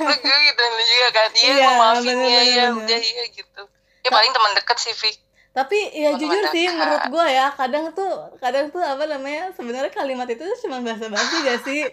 Lu 0.00 0.12
gue 0.12 0.36
gituin 0.42 0.72
lu 0.72 0.84
juga 0.84 1.08
kan. 1.12 1.28
Iya 1.32 1.52
gue 1.54 1.72
maafin 1.74 2.18
ya 2.18 2.42
ya 2.44 2.64
udah 2.70 3.00
iya 3.00 3.24
gitu. 3.30 3.62
Ya 4.02 4.10
paling 4.10 4.30
teman 4.30 4.52
deket 4.52 4.76
sih 4.78 4.92
Vic 4.92 5.16
Tapi 5.50 5.78
ya 5.94 6.12
Oh, 6.12 6.18
jujur 6.18 6.44
sih 6.50 6.66
dekat. 6.66 6.76
menurut 6.76 7.04
gue 7.08 7.26
ya 7.30 7.46
kadang 7.50 7.84
tuh 7.92 8.10
kadang 8.36 8.68
tuh 8.68 8.82
apa 8.82 9.06
namanya 9.06 9.54
sebenarnya 9.54 9.88
kalimat 9.88 10.26
itu 10.26 10.42
cuma 10.60 10.82
basa-basi 10.82 11.36
gak 11.40 11.60
sih? 11.62 11.86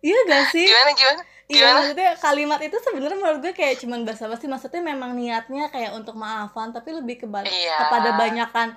Iya 0.00 0.18
gak 0.26 0.44
sih? 0.50 0.64
gimana 0.66 0.90
gimana? 0.92 1.22
Iya 1.44 1.66
maksudnya 1.76 2.10
kalimat 2.16 2.56
itu 2.58 2.76
sebenarnya 2.80 3.14
menurut 3.14 3.40
gue 3.40 3.52
kayak 3.52 3.76
cuman 3.78 4.02
basa-basi. 4.02 4.48
Maksudnya 4.48 4.80
memang 4.82 5.12
niatnya 5.12 5.68
kayak 5.68 5.92
untuk 5.92 6.16
maafan 6.16 6.72
tapi 6.72 6.90
lebih 6.90 7.20
ke 7.20 7.26
Iya. 7.28 7.76
kepada 7.78 8.16
banyakan 8.16 8.72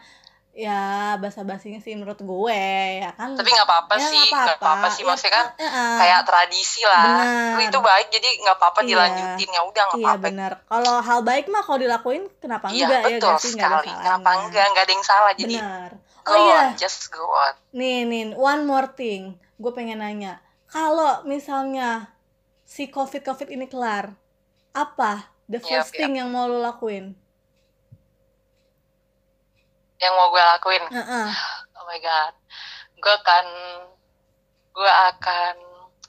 ya 0.58 0.82
basa-basinya 1.15 1.78
sih 1.78 1.93
menurut 1.93 2.17
gue 2.17 2.63
ya 2.98 3.13
kan 3.13 3.38
tapi 3.38 3.46
nggak 3.48 3.62
apa-apa 3.63 3.93
Ya, 3.96 4.10
sih 4.10 4.26
nggak 4.26 4.58
apa-apa 4.58 4.88
sih 4.89 5.06
Ya, 5.06 5.08
maksudnya 5.08 5.34
kan 5.36 5.46
eh, 5.54 5.63
eh. 5.63 5.98
kayak 6.02 6.22
tradisi 6.26 6.82
lah 6.82 7.06
Benar. 7.06 7.54
Lu 7.54 7.62
itu 7.63 7.80
baik 7.80 8.08
jadi 8.10 8.30
nggak 8.41 8.56
apa-apa 8.58 8.80
Iya. 8.80 8.89
dilanjutin 8.89 9.50
ya 9.52 9.62
udah 9.62 9.84
nggak 9.86 10.00
Iya 10.00 10.08
apa-apa 10.10 10.26
benar. 10.26 10.52
Kalau 10.65 10.96
hal 11.00 11.20
baik 11.22 11.46
mah 11.48 11.62
kalau 11.62 11.78
dilakuin 11.78 12.24
kenapa 12.38 12.65
iya 12.70 12.84
enggak 12.84 13.00
ya 13.00 13.08
betul 13.13 13.34
sih 13.38 13.52
nggak 13.54 13.63
ada 13.63 13.78
salahnya. 13.78 13.98
kenapa 14.02 14.30
enggak 14.36 14.65
nggak 14.67 14.84
ada 14.84 14.91
yang 14.91 15.06
salah 15.06 15.32
jadi 15.32 15.56
Benar. 15.56 15.91
go 16.20 16.28
Oh 16.28 16.38
iya, 16.41 16.60
on 16.60 16.67
just 16.76 17.02
go 17.08 17.24
on 17.24 17.54
nih 17.72 17.98
nih 18.04 18.24
one 18.34 18.62
more 18.63 18.89
thing. 18.89 19.22
Gue 19.56 19.72
pengen 19.72 20.02
nanya. 20.02 20.41
Kalau 20.65 21.22
misalnya 21.24 22.10
si 22.63 22.89
covid 22.89 23.22
covid 23.22 23.48
ini 23.48 23.65
kelar, 23.65 24.10
apa 24.72 25.30
the 25.46 25.58
first 25.60 25.93
thing 25.93 26.17
yang 26.17 26.28
mau 26.28 26.46
lo 26.46 26.58
lakuin? 26.58 27.13
Yang 29.98 30.14
mau 30.14 30.30
gue 30.30 30.42
lakuin. 30.42 30.84
Heeh. 30.94 31.28
oh 31.78 31.84
my 31.86 32.00
god. 32.02 32.34
Gue 32.98 33.14
akan 33.14 33.46
gue 34.78 34.92
akan 35.14 35.54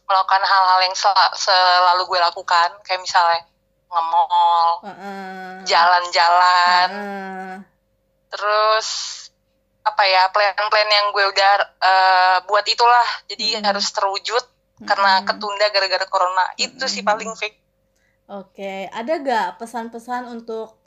melakukan 0.09 0.43
hal-hal 0.45 0.79
yang 0.85 0.97
sel- 0.97 1.35
selalu 1.37 2.03
gue 2.09 2.21
lakukan. 2.21 2.69
Kayak 2.85 3.01
misalnya 3.05 3.41
nge-mall 3.89 4.85
jalan-jalan. 5.65 6.89
Heeh. 6.93 7.57
terus 8.29 8.89
apa 9.81 10.05
ya 10.05 10.29
plan-plan 10.29 10.85
yang 10.85 11.09
gue 11.17 11.25
udah 11.33 11.53
eh, 11.81 12.37
buat 12.45 12.65
itulah. 12.69 13.09
Jadi 13.25 13.57
harus 13.57 13.89
terwujud 13.89 14.45
karena 14.85 15.25
ketunda 15.25 15.67
gara-gara 15.73 16.05
corona. 16.07 16.45
Itu 16.61 16.87
sih 16.87 17.01
paling 17.01 17.33
fake 17.35 17.69
Oke, 18.29 18.93
ada 18.93 19.25
gak 19.25 19.57
pesan-pesan 19.57 20.29
untuk 20.29 20.78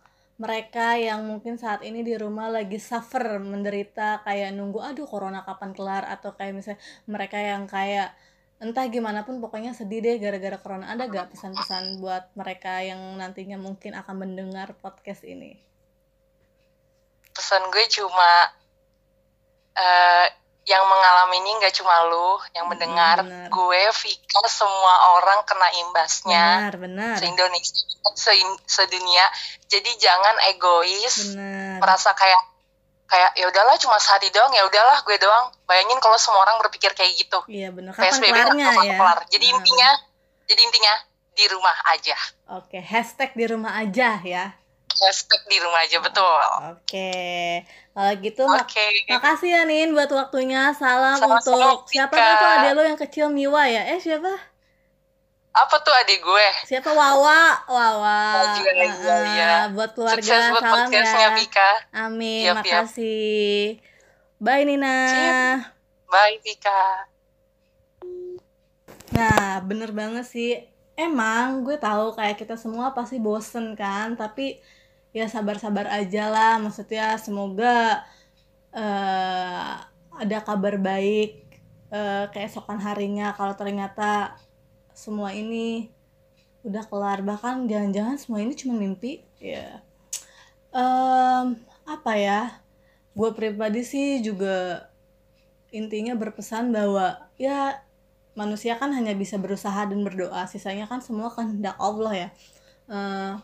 mereka 0.42 0.98
yang 0.98 1.22
mungkin 1.30 1.62
saat 1.62 1.86
ini 1.86 2.02
di 2.02 2.18
rumah 2.18 2.50
lagi 2.50 2.82
suffer, 2.82 3.38
menderita 3.38 4.26
kayak 4.26 4.58
nunggu 4.58 4.82
aduh 4.82 5.06
corona 5.06 5.46
kapan 5.46 5.78
kelar 5.78 6.10
atau 6.10 6.34
kayak 6.34 6.54
misalnya 6.58 6.82
mereka 7.06 7.38
yang 7.38 7.70
kayak 7.70 8.18
entah 8.58 8.86
gimana 8.90 9.22
pun 9.22 9.38
pokoknya 9.38 9.78
sedih 9.78 10.02
deh 10.02 10.18
gara-gara 10.18 10.58
corona. 10.58 10.90
Ada 10.90 11.06
gak 11.14 11.38
pesan-pesan 11.38 12.02
buat 12.02 12.34
mereka 12.34 12.82
yang 12.82 12.98
nantinya 13.22 13.62
mungkin 13.62 13.94
akan 13.94 14.16
mendengar 14.26 14.74
podcast 14.82 15.22
ini? 15.26 15.72
pesan 17.42 17.64
gue 17.72 17.86
cuma 17.90 18.54
eh, 19.76 20.28
yang 20.72 20.84
mengalami 20.84 21.36
ini 21.38 21.52
nggak 21.54 21.74
cuma 21.74 22.08
lu 22.08 22.30
yang 22.52 22.64
Mm, 22.64 22.72
mendengar 22.72 23.18
benar. 23.20 23.48
gue 23.48 23.82
Vika 23.94 24.42
semua 24.48 24.94
orang 25.14 25.44
kena 25.44 25.68
imbasnya 25.82 26.46
Benar, 26.64 26.76
benar. 26.78 27.16
se 27.18 27.26
Indonesia 27.26 27.76
se 28.14 28.32
sedunia 28.66 29.26
jadi 29.66 29.92
jangan 29.98 30.36
egois 30.48 31.16
Benar. 31.28 31.78
merasa 31.78 32.12
kayak 32.14 32.40
kayak 33.06 33.32
ya 33.36 33.46
udahlah 33.46 33.76
cuma 33.76 33.98
sehari 33.98 34.32
doang 34.32 34.48
ya 34.50 34.64
udahlah 34.64 34.98
gue 35.02 35.18
doang 35.18 35.52
bayangin 35.66 36.00
kalau 36.00 36.16
semua 36.16 36.40
orang 36.42 36.56
berpikir 36.58 36.92
kayak 36.92 37.12
gitu 37.14 37.44
Iya 37.46 37.68
benar. 37.70 37.92
Kapan 37.92 38.08
PSBB 38.08 38.32
kelarnya 38.32 38.66
kapan 38.70 38.86
ya? 38.86 38.96
kelar 38.98 39.20
jadi 39.28 39.46
Nah, 39.46 39.54
intinya 39.54 39.90
jadi 40.48 40.62
intinya 40.64 40.94
di 41.32 41.46
rumah 41.48 41.76
aja 41.90 42.16
Oke, 42.54 42.80
hashtag 42.80 43.32
di 43.34 43.46
rumah 43.46 43.76
aja 43.78 44.20
ya. 44.22 44.56
Hashtag 45.02 45.42
di 45.46 45.58
rumah 45.58 45.82
aja 45.82 45.98
betul 46.00 46.42
Oke, 46.72 47.12
kalau 47.92 48.14
gitu 48.18 48.44
oke 48.44 48.56
mak- 48.56 49.10
makasih 49.12 49.50
ya 49.52 49.62
Nin 49.64 49.92
buat 49.92 50.08
waktunya. 50.10 50.72
Salam 50.72 51.18
Sama-sama, 51.18 51.58
untuk 51.74 51.90
siapa 51.90 52.14
Tika. 52.14 52.38
tuh 52.38 52.50
adek 52.56 52.72
lo 52.72 52.82
yang 52.84 53.00
kecil 53.00 53.26
Miwa 53.28 53.66
ya? 53.66 53.84
Eh 53.88 54.00
siapa? 54.00 54.30
apa 55.52 55.76
tuh 55.78 55.92
adik 55.92 56.24
gue 56.24 56.48
Siapa 56.64 56.88
Wawa? 56.90 57.68
Wawa. 57.68 58.20
Oh, 58.32 58.46
iya, 58.56 58.72
iya, 58.72 58.88
Ah, 58.88 59.20
iya. 59.28 59.50
Buat 59.68 59.92
keluarga 59.92 60.24
sukses 60.24 60.48
buat 60.48 60.64
salam 60.64 60.88
ya. 60.88 61.30
Vika 61.36 61.72
Amin, 61.92 62.48
Yap, 62.48 62.56
yap. 62.56 62.88
makasih. 62.88 63.76
Bye 64.38 64.64
Nina. 64.64 64.96
Sip. 65.06 65.36
bye 66.08 66.40
Vika 66.40 66.82
Nah, 69.12 69.60
bener 69.62 69.92
banget 69.92 70.24
sih. 70.24 70.56
Emang 70.96 71.64
gue 71.64 71.76
tahu 71.76 72.14
kayak 72.14 72.38
kita 72.38 72.56
semua 72.56 72.94
pasti 72.94 73.18
bosen 73.18 73.74
kan, 73.74 74.16
tapi 74.16 74.56
ya 75.12 75.28
sabar-sabar 75.28 75.88
aja 75.92 76.32
lah. 76.32 76.60
Maksudnya 76.60 77.16
semoga 77.20 78.04
eh 78.72 79.72
ada 80.12 80.38
kabar 80.44 80.76
baik 80.80 81.44
eh 81.92 82.26
keesokan 82.32 82.80
harinya 82.80 83.36
kalau 83.36 83.56
ternyata 83.56 84.40
semua 84.96 85.36
ini 85.36 85.92
udah 86.64 86.84
kelar. 86.88 87.20
Bahkan 87.26 87.68
jangan-jangan 87.68 88.16
semua 88.20 88.40
ini 88.44 88.54
cuma 88.56 88.76
mimpi. 88.80 89.24
Ya. 89.42 89.84
Um, 90.72 91.60
apa 91.84 92.16
ya? 92.16 92.42
Gue 93.12 93.36
pribadi 93.36 93.84
sih 93.84 94.24
juga 94.24 94.88
intinya 95.72 96.16
berpesan 96.16 96.72
bahwa 96.72 97.28
ya 97.36 97.84
manusia 98.36 98.80
kan 98.80 98.96
hanya 98.96 99.12
bisa 99.12 99.36
berusaha 99.36 99.84
dan 99.88 100.00
berdoa. 100.04 100.48
Sisanya 100.48 100.88
kan 100.88 101.04
semua 101.04 101.28
kehendak 101.34 101.76
Allah 101.76 102.14
ya. 102.16 102.30
Uh, 102.88 103.36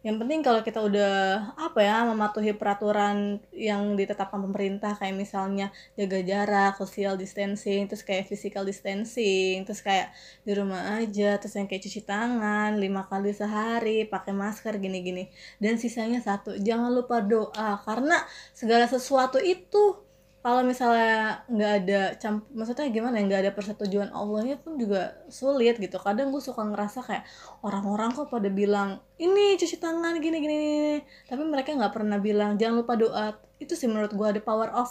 yang 0.00 0.16
penting 0.16 0.40
kalau 0.40 0.64
kita 0.64 0.80
udah 0.80 1.12
apa 1.60 1.84
ya 1.84 2.08
mematuhi 2.08 2.56
peraturan 2.56 3.36
yang 3.52 4.00
ditetapkan 4.00 4.40
pemerintah 4.40 4.96
kayak 4.96 5.12
misalnya 5.12 5.68
jaga 5.92 6.24
jarak, 6.24 6.72
social 6.80 7.20
distancing, 7.20 7.84
terus 7.84 8.00
kayak 8.00 8.24
physical 8.24 8.64
distancing, 8.64 9.60
terus 9.68 9.84
kayak 9.84 10.08
di 10.40 10.56
rumah 10.56 10.96
aja, 10.96 11.36
terus 11.36 11.52
yang 11.52 11.68
kayak 11.68 11.84
cuci 11.84 12.00
tangan 12.08 12.80
lima 12.80 13.04
kali 13.12 13.36
sehari, 13.36 14.08
pakai 14.08 14.32
masker 14.32 14.80
gini-gini. 14.80 15.28
Dan 15.60 15.76
sisanya 15.76 16.24
satu, 16.24 16.56
jangan 16.56 16.88
lupa 16.96 17.20
doa 17.20 17.84
karena 17.84 18.16
segala 18.56 18.88
sesuatu 18.88 19.36
itu 19.36 20.09
kalau 20.40 20.64
misalnya 20.64 21.44
nggak 21.52 21.72
ada 21.84 22.00
camp 22.16 22.48
maksudnya 22.56 22.88
gimana 22.88 23.20
ya 23.20 23.28
nggak 23.28 23.42
ada 23.44 23.52
persetujuan 23.52 24.08
Allahnya 24.08 24.56
pun 24.56 24.80
juga 24.80 25.20
sulit 25.28 25.76
gitu 25.76 26.00
kadang 26.00 26.32
gue 26.32 26.40
suka 26.40 26.64
ngerasa 26.64 27.04
kayak 27.04 27.24
orang-orang 27.60 28.16
kok 28.16 28.32
pada 28.32 28.48
bilang 28.48 29.04
ini 29.20 29.60
cuci 29.60 29.76
tangan 29.76 30.16
gini 30.16 30.40
gini, 30.40 30.56
gini. 30.56 30.96
tapi 31.28 31.44
mereka 31.44 31.76
nggak 31.76 31.92
pernah 31.92 32.16
bilang 32.16 32.56
jangan 32.56 32.80
lupa 32.80 32.96
doa 32.96 33.36
itu 33.60 33.76
sih 33.76 33.84
menurut 33.84 34.16
gue 34.16 34.26
ada 34.32 34.40
power 34.40 34.72
of 34.72 34.88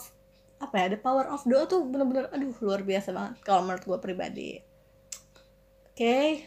apa 0.61 0.75
ya 0.77 0.83
ada 0.93 0.97
power 1.01 1.25
of 1.33 1.41
doa 1.49 1.65
tuh 1.65 1.81
bener-bener 1.81 2.29
aduh 2.29 2.53
luar 2.61 2.85
biasa 2.85 3.09
banget 3.09 3.41
kalau 3.41 3.65
menurut 3.65 3.81
gue 3.89 3.97
pribadi 3.97 4.49
oke 4.61 5.97
okay. 5.97 6.45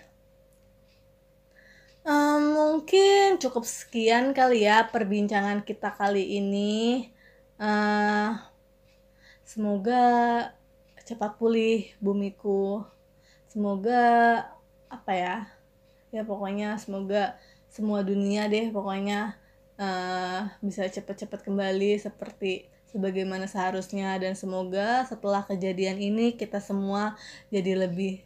um, 2.06 2.54
mungkin 2.54 3.42
cukup 3.42 3.66
sekian 3.66 4.30
kali 4.30 4.62
ya 4.62 4.86
perbincangan 4.86 5.66
kita 5.66 5.90
kali 5.90 6.38
ini 6.38 7.10
uh, 7.58 8.51
semoga 9.52 10.00
cepat 11.04 11.36
pulih 11.36 11.92
bumiku. 12.00 12.88
Semoga 13.52 14.00
apa 14.88 15.12
ya 15.12 15.36
ya 16.08 16.24
pokoknya 16.24 16.80
semoga 16.80 17.36
semua 17.68 18.00
dunia 18.00 18.48
deh 18.48 18.72
pokoknya 18.72 19.36
uh, 19.76 20.48
bisa 20.64 20.88
cepat-cepat 20.88 21.44
kembali 21.44 22.00
seperti 22.00 22.64
sebagaimana 22.88 23.44
seharusnya. 23.44 24.16
Dan 24.16 24.32
semoga 24.40 25.04
setelah 25.04 25.44
kejadian 25.44 26.00
ini 26.00 26.32
kita 26.32 26.56
semua 26.56 27.20
jadi 27.52 27.76
lebih 27.76 28.24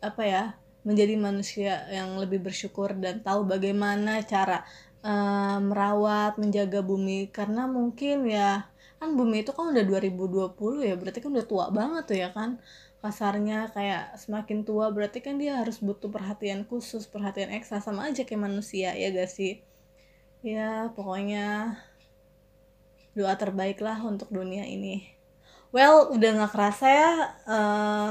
apa 0.00 0.24
ya 0.24 0.44
menjadi 0.80 1.16
manusia 1.20 1.84
yang 1.92 2.16
lebih 2.16 2.40
bersyukur 2.40 2.96
dan 2.96 3.20
tahu 3.20 3.44
bagaimana 3.44 4.24
cara 4.24 4.64
uh, 5.04 5.60
merawat 5.60 6.40
menjaga 6.40 6.80
bumi. 6.80 7.28
Karena 7.28 7.68
mungkin 7.68 8.24
ya 8.32 8.64
kan 9.04 9.12
bumi 9.12 9.44
itu 9.44 9.52
kan 9.52 9.68
udah 9.68 9.84
2020 9.84 10.88
ya 10.88 10.96
berarti 10.96 11.20
kan 11.20 11.30
udah 11.36 11.44
tua 11.44 11.66
banget 11.68 12.02
tuh 12.08 12.16
ya 12.16 12.32
kan. 12.32 12.56
Kasarnya 13.04 13.68
kayak 13.76 14.16
semakin 14.16 14.64
tua 14.64 14.88
berarti 14.88 15.20
kan 15.20 15.36
dia 15.36 15.60
harus 15.60 15.76
butuh 15.84 16.08
perhatian 16.08 16.64
khusus 16.64 17.04
perhatian 17.04 17.52
ekstra 17.52 17.84
sama 17.84 18.08
aja 18.08 18.24
kayak 18.24 18.48
manusia 18.48 18.96
ya 18.96 19.12
gak 19.12 19.28
sih? 19.28 19.60
Ya 20.40 20.88
pokoknya 20.96 21.76
doa 23.12 23.36
terbaik 23.36 23.84
lah 23.84 24.00
untuk 24.00 24.32
dunia 24.32 24.64
ini. 24.64 25.04
Well 25.68 26.08
udah 26.16 26.30
nggak 26.40 26.52
kerasa 26.56 26.86
ya 26.88 27.12
uh, 27.44 28.08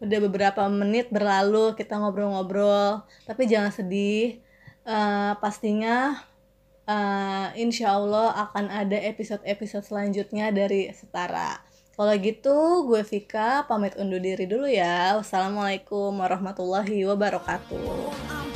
udah 0.00 0.18
beberapa 0.24 0.62
menit 0.72 1.12
berlalu 1.12 1.76
kita 1.76 2.00
ngobrol-ngobrol 2.00 3.04
tapi 3.28 3.44
jangan 3.44 3.76
sedih. 3.76 4.40
Uh, 4.84 5.32
pastinya 5.40 6.24
uh, 6.88 7.48
insya 7.56 7.96
Allah 7.96 8.48
akan 8.48 8.70
ada 8.70 8.96
episode-episode 8.96 9.84
selanjutnya 9.84 10.52
dari 10.54 10.88
Setara. 10.92 11.60
Kalau 11.94 12.14
gitu, 12.18 12.90
gue 12.90 13.06
Vika 13.06 13.62
pamit 13.70 13.94
undur 13.94 14.18
diri 14.18 14.50
dulu 14.50 14.66
ya. 14.66 15.14
Wassalamualaikum 15.14 16.10
warahmatullahi 16.18 17.06
wabarakatuh. 17.06 18.53